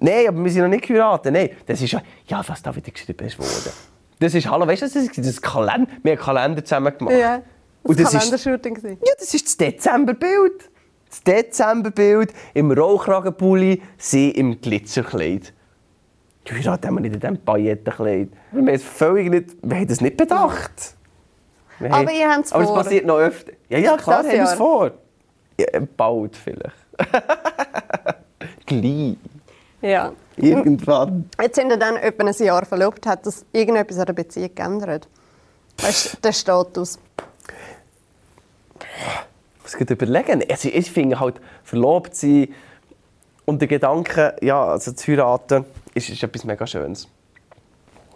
nein, 0.00 0.26
aber 0.28 0.42
wir 0.42 0.50
sind 0.50 0.62
noch 0.62 0.68
nicht 0.68 0.86
geheiratet. 0.86 1.32
Nein, 1.32 1.50
das 1.64 1.80
ist 1.80 1.92
ja... 1.92 2.02
Ja, 2.26 2.42
was 2.46 2.60
da 2.60 2.74
wieder 2.74 2.90
geschrieben 2.90 3.24
ist 3.24 3.38
worden. 3.38 3.72
Das 4.18 4.34
ist, 4.34 4.50
hallo, 4.50 4.66
weißt 4.66 4.82
du, 4.82 4.86
das 4.86 4.96
ist 4.96 5.16
das 5.16 5.40
Kalender. 5.40 5.86
Wir 6.02 6.12
haben 6.12 6.18
einen 6.18 6.18
Kalender 6.18 6.64
zusammen 6.64 6.98
gemacht. 6.98 7.14
Ja. 7.14 7.40
Das 7.84 7.90
Und 7.90 8.00
das 8.00 8.14
ist, 8.14 8.20
Kalendershooting. 8.20 8.74
gewesen. 8.74 8.98
ja, 9.04 9.12
das 9.18 9.32
ist 9.34 9.46
das 9.46 9.56
Dezemberbild. 9.56 10.70
Das 11.08 11.22
Dezemberbild 11.22 12.32
im 12.54 12.70
Rollkragenpulli, 12.70 13.82
sie 13.96 14.30
im 14.30 14.60
Glitzerkleid. 14.60 15.54
Geheiratet 16.44 16.86
haben 16.86 16.94
wir 16.96 17.00
nicht 17.00 17.14
in 17.14 17.20
diesem 17.20 17.38
Paillettenkleid. 17.38 18.28
Wir 18.52 18.58
haben 18.60 18.68
es 18.68 18.82
völlig 18.82 19.30
nicht, 19.30 19.56
wir 19.62 19.76
haben 19.76 19.86
das 19.86 20.00
nicht 20.00 20.16
bedacht. 20.16 20.94
Wir 21.78 21.92
Aber 21.94 22.10
ihr 22.10 22.28
habt 22.28 22.46
es 22.46 22.52
Aber 22.52 22.62
es 22.64 22.68
vor. 22.68 22.76
passiert 22.82 23.06
noch 23.06 23.18
öfter. 23.18 23.52
Ja, 23.68 23.78
ja, 23.78 23.96
klar, 23.96 24.22
Das 24.22 24.32
haben 24.32 24.36
wir 24.38 24.44
es 24.44 24.52
vor. 24.54 24.90
Ja, 25.58 25.66
bald 25.96 26.36
vielleicht. 26.36 26.76
Gleich. 28.66 29.16
Ja. 29.80 30.12
Irgendwann. 30.36 31.28
Jetzt 31.40 31.56
sind 31.56 31.68
wir 31.68 31.76
dann 31.76 31.96
etwa 31.96 32.26
ein 32.26 32.34
Jahr 32.34 32.64
verlobt. 32.64 33.06
Hat 33.06 33.24
das 33.26 33.44
irgendetwas 33.52 33.98
an 33.98 34.06
der 34.06 34.12
Beziehung 34.12 34.54
geändert? 34.54 35.08
Weißt 35.80 36.14
du, 36.14 36.20
der 36.20 36.32
Status? 36.32 36.98
Ich 39.56 39.62
muss 39.62 39.72
gerade 39.76 39.94
überlegen. 39.94 40.42
Also 40.50 40.68
ich 40.68 40.90
finde 40.90 41.20
halt, 41.20 41.40
verlobt 41.62 42.14
sein 42.14 42.48
und 43.44 43.60
der 43.60 43.68
Gedanke, 43.68 44.36
ja, 44.42 44.62
also 44.64 44.92
zu 44.92 45.12
heiraten, 45.12 45.64
ist, 45.94 46.10
ist 46.10 46.22
etwas 46.22 46.44
mega 46.44 46.66
Schönes. 46.66 47.08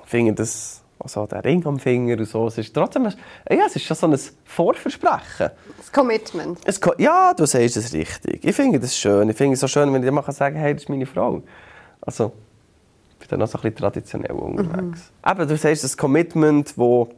Ich 0.05 0.11
finde 0.11 0.35
das, 0.35 0.83
also 0.99 1.27
der 1.27 1.43
Ring 1.45 1.65
am 1.67 1.79
Finger 1.79 2.19
und 2.19 2.27
so, 2.27 2.47
es 2.47 2.59
ist 2.59 2.75
trotzdem, 2.75 3.05
ja, 3.05 3.65
es 3.67 3.77
ist 3.77 3.85
schon 3.85 3.97
so 3.97 4.07
ein 4.07 4.19
Vorversprechen. 4.45 5.51
Das 5.79 5.91
Commitment. 5.91 6.59
Es, 6.65 6.79
ja, 6.99 7.33
du 7.35 7.47
sagst 7.47 7.77
es 7.77 7.93
richtig. 7.93 8.45
Ich 8.45 8.55
finde 8.55 8.79
das 8.79 8.97
schön. 8.97 9.29
Ich 9.31 9.37
finde 9.37 9.55
es 9.55 9.61
so 9.61 9.69
schön, 9.69 9.93
wenn 9.93 10.03
ich 10.03 10.11
mal 10.11 10.23
sagen 10.33 10.55
kann, 10.55 10.63
hey, 10.63 10.75
das 10.75 10.83
ist 10.83 10.89
meine 10.89 11.07
Frau. 11.07 11.43
Also, 12.03 12.33
ich 13.13 13.19
bin 13.21 13.29
dann 13.31 13.41
noch 13.41 13.49
so 13.49 13.59
ein 13.59 13.63
bisschen 13.63 13.77
traditionell 13.77 14.33
unterwegs. 14.33 15.13
Aber 15.23 15.47
du 15.47 15.57
sagst 15.57 15.85
das 15.85 15.97
Commitment, 15.97 16.77
wo 16.77 17.09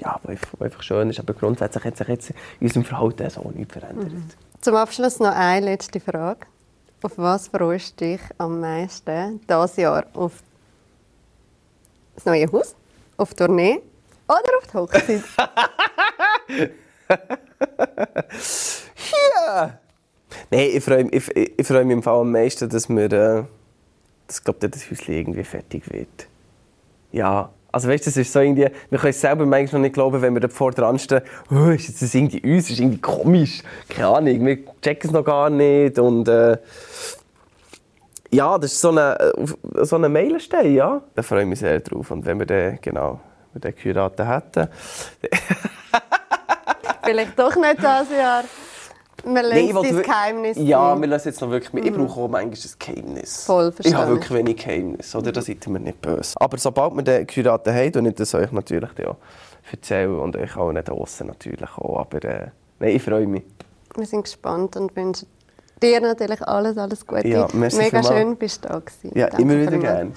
ja, 0.00 0.20
wo 0.22 0.64
einfach, 0.64 0.82
schön 0.82 1.10
ist, 1.10 1.18
aber 1.18 1.34
grundsätzlich 1.34 1.84
hat 1.84 1.96
sich 1.96 2.08
jetzt 2.08 2.30
in 2.30 2.66
unserem 2.66 2.84
Verhalten 2.84 3.30
so 3.30 3.50
nichts 3.54 3.72
verändert. 3.72 4.12
Zum 4.60 4.76
Abschluss 4.76 5.18
noch 5.20 5.34
eine 5.34 5.66
letzte 5.66 6.00
Frage. 6.00 6.46
Auf 7.02 7.16
was 7.16 7.48
freust 7.48 8.00
du 8.00 8.04
dich 8.04 8.20
am 8.38 8.60
meisten 8.60 9.40
dieses 9.48 9.76
Jahr? 9.76 10.04
Auf 10.14 10.42
das 12.14 12.26
neue 12.26 12.50
Haus? 12.52 12.74
Auf 13.16 13.30
die 13.30 13.36
Tournee? 13.36 13.80
Oder 14.28 14.58
auf 14.58 14.66
die 14.66 14.76
Hochzeit? 14.76 15.22
Ja! 19.46 19.78
Nein, 20.50 20.70
ich 20.72 20.84
freue 20.84 21.04
mich, 21.04 21.14
ich, 21.14 21.58
ich 21.58 21.66
freue 21.66 21.84
mich 21.84 21.94
im 21.94 22.02
Fall 22.02 22.20
am 22.20 22.30
meisten, 22.30 22.68
dass 22.68 22.88
wir, 22.88 23.12
äh, 23.12 23.44
dass, 24.26 24.42
glaub, 24.44 24.60
das 24.60 24.90
Häuschen 24.90 25.14
irgendwie 25.14 25.44
fertig 25.44 25.90
wird. 25.92 26.28
Ja, 27.12 27.50
also 27.72 27.88
weißt, 27.88 28.06
du, 28.06 28.10
das 28.10 28.16
ist 28.16 28.32
so 28.32 28.40
irgendwie, 28.40 28.68
wir 28.90 28.98
können 28.98 29.10
es 29.10 29.20
selber 29.20 29.46
manchmal 29.46 29.80
noch 29.80 29.86
nicht 29.86 29.94
glauben, 29.94 30.20
wenn 30.22 30.34
wir 30.34 30.40
dort 30.40 30.52
vor 30.52 30.72
dran 30.72 30.98
stehen, 30.98 31.22
oh, 31.50 31.70
ist 31.70 32.02
das 32.02 32.14
irgendwie 32.14 32.40
uns, 32.42 32.70
ist 32.70 32.80
irgendwie 32.80 33.00
komisch, 33.00 33.62
keine 33.88 34.08
Ahnung, 34.08 34.46
wir 34.46 34.58
checken 34.82 35.08
es 35.08 35.12
noch 35.12 35.24
gar 35.24 35.50
nicht 35.50 35.98
und 35.98 36.28
äh, 36.28 36.58
ja, 38.32 38.58
das 38.58 38.72
ist 38.72 38.80
so 38.80 38.90
eine, 38.90 39.18
äh, 39.18 39.84
so 39.84 39.96
eine 39.96 40.08
Meilenstein, 40.08 40.74
ja. 40.74 41.02
Da 41.14 41.22
freue 41.22 41.42
ich 41.42 41.48
mich 41.48 41.58
sehr 41.58 41.80
drauf 41.80 42.10
und 42.10 42.24
wenn 42.24 42.38
wir 42.38 42.46
den, 42.46 42.78
genau, 42.80 43.20
wenn 43.52 43.62
wir 43.62 43.72
den 43.72 43.82
geheiratet 43.82 44.26
hätten, 44.26 44.68
Vielleicht 47.02 47.38
doch 47.38 47.56
nicht 47.56 47.78
dieses 47.78 48.16
Jahr. 48.16 48.44
Lassen 49.24 49.56
ich 49.56 49.74
wollte 49.74 49.94
dein 49.94 50.02
Geheimnis 50.02 50.56
Ja, 50.58 50.98
wir 51.00 51.06
lassen 51.08 51.28
jetzt 51.28 51.40
noch 51.40 51.50
wirklich... 51.50 51.84
Ich 51.84 51.92
brauche 51.92 52.20
auch 52.20 52.28
manchmal 52.28 52.42
ein 52.44 52.78
Geheimnis. 52.78 53.44
Voll, 53.44 53.68
Ich 53.68 53.74
verstehe 53.74 53.96
habe 53.96 54.10
wirklich 54.12 54.30
wenig 54.30 54.56
Geheimnis, 54.56 55.14
oder? 55.14 55.32
Da 55.32 55.42
seid 55.42 55.66
ihr 55.66 55.72
mir 55.72 55.80
nicht 55.80 56.00
böse. 56.00 56.34
Aber 56.40 56.58
sobald 56.58 56.94
wir 56.94 57.02
den 57.02 57.26
geheiratet 57.26 57.74
haben, 57.74 58.04
und 58.04 58.06
ich 58.10 58.14
das 58.14 58.34
euch 58.34 58.52
natürlich 58.52 58.90
auch 59.06 59.16
erzählen 59.70 60.18
und 60.18 60.36
euch 60.36 60.56
auch 60.56 60.72
nicht 60.72 60.88
draussen 60.88 61.26
natürlich 61.28 61.70
auch. 61.76 62.00
Aber 62.00 62.24
äh, 62.24 62.48
nein, 62.78 62.96
ich 62.96 63.02
freue 63.02 63.26
mich. 63.26 63.42
Wir 63.96 64.06
sind 64.06 64.24
gespannt 64.24 64.76
und 64.76 64.94
wünschen 64.96 65.26
dir 65.82 66.00
natürlich 66.00 66.42
alles, 66.42 66.78
alles 66.78 67.06
Gute. 67.06 67.26
Ja, 67.26 67.48
Mega 67.52 68.02
schön, 68.02 68.36
bist 68.36 68.64
du 68.64 68.68
da 68.68 68.78
gewesen. 68.78 69.18
Ja, 69.18 69.28
Danke 69.28 69.42
immer 69.42 69.60
wieder 69.60 69.78
gerne. 69.78 70.12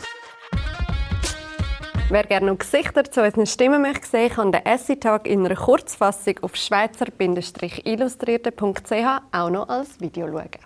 Wer 2.14 2.24
gerne 2.26 2.46
noch 2.46 2.60
Gesichter 2.60 3.04
zu 3.06 3.24
unseren 3.24 3.48
Stimmen 3.48 3.82
möchte 3.82 4.08
sehen, 4.08 4.30
kann 4.30 4.52
den 4.52 4.64
Essay-Tag 4.64 5.28
in 5.28 5.48
einer 5.48 5.56
Kurzfassung 5.56 6.38
auf 6.44 6.56
schweizer-illustrierte.ch 6.56 9.22
auch 9.32 9.50
noch 9.50 9.68
als 9.68 10.00
Video 10.00 10.28
schauen. 10.28 10.64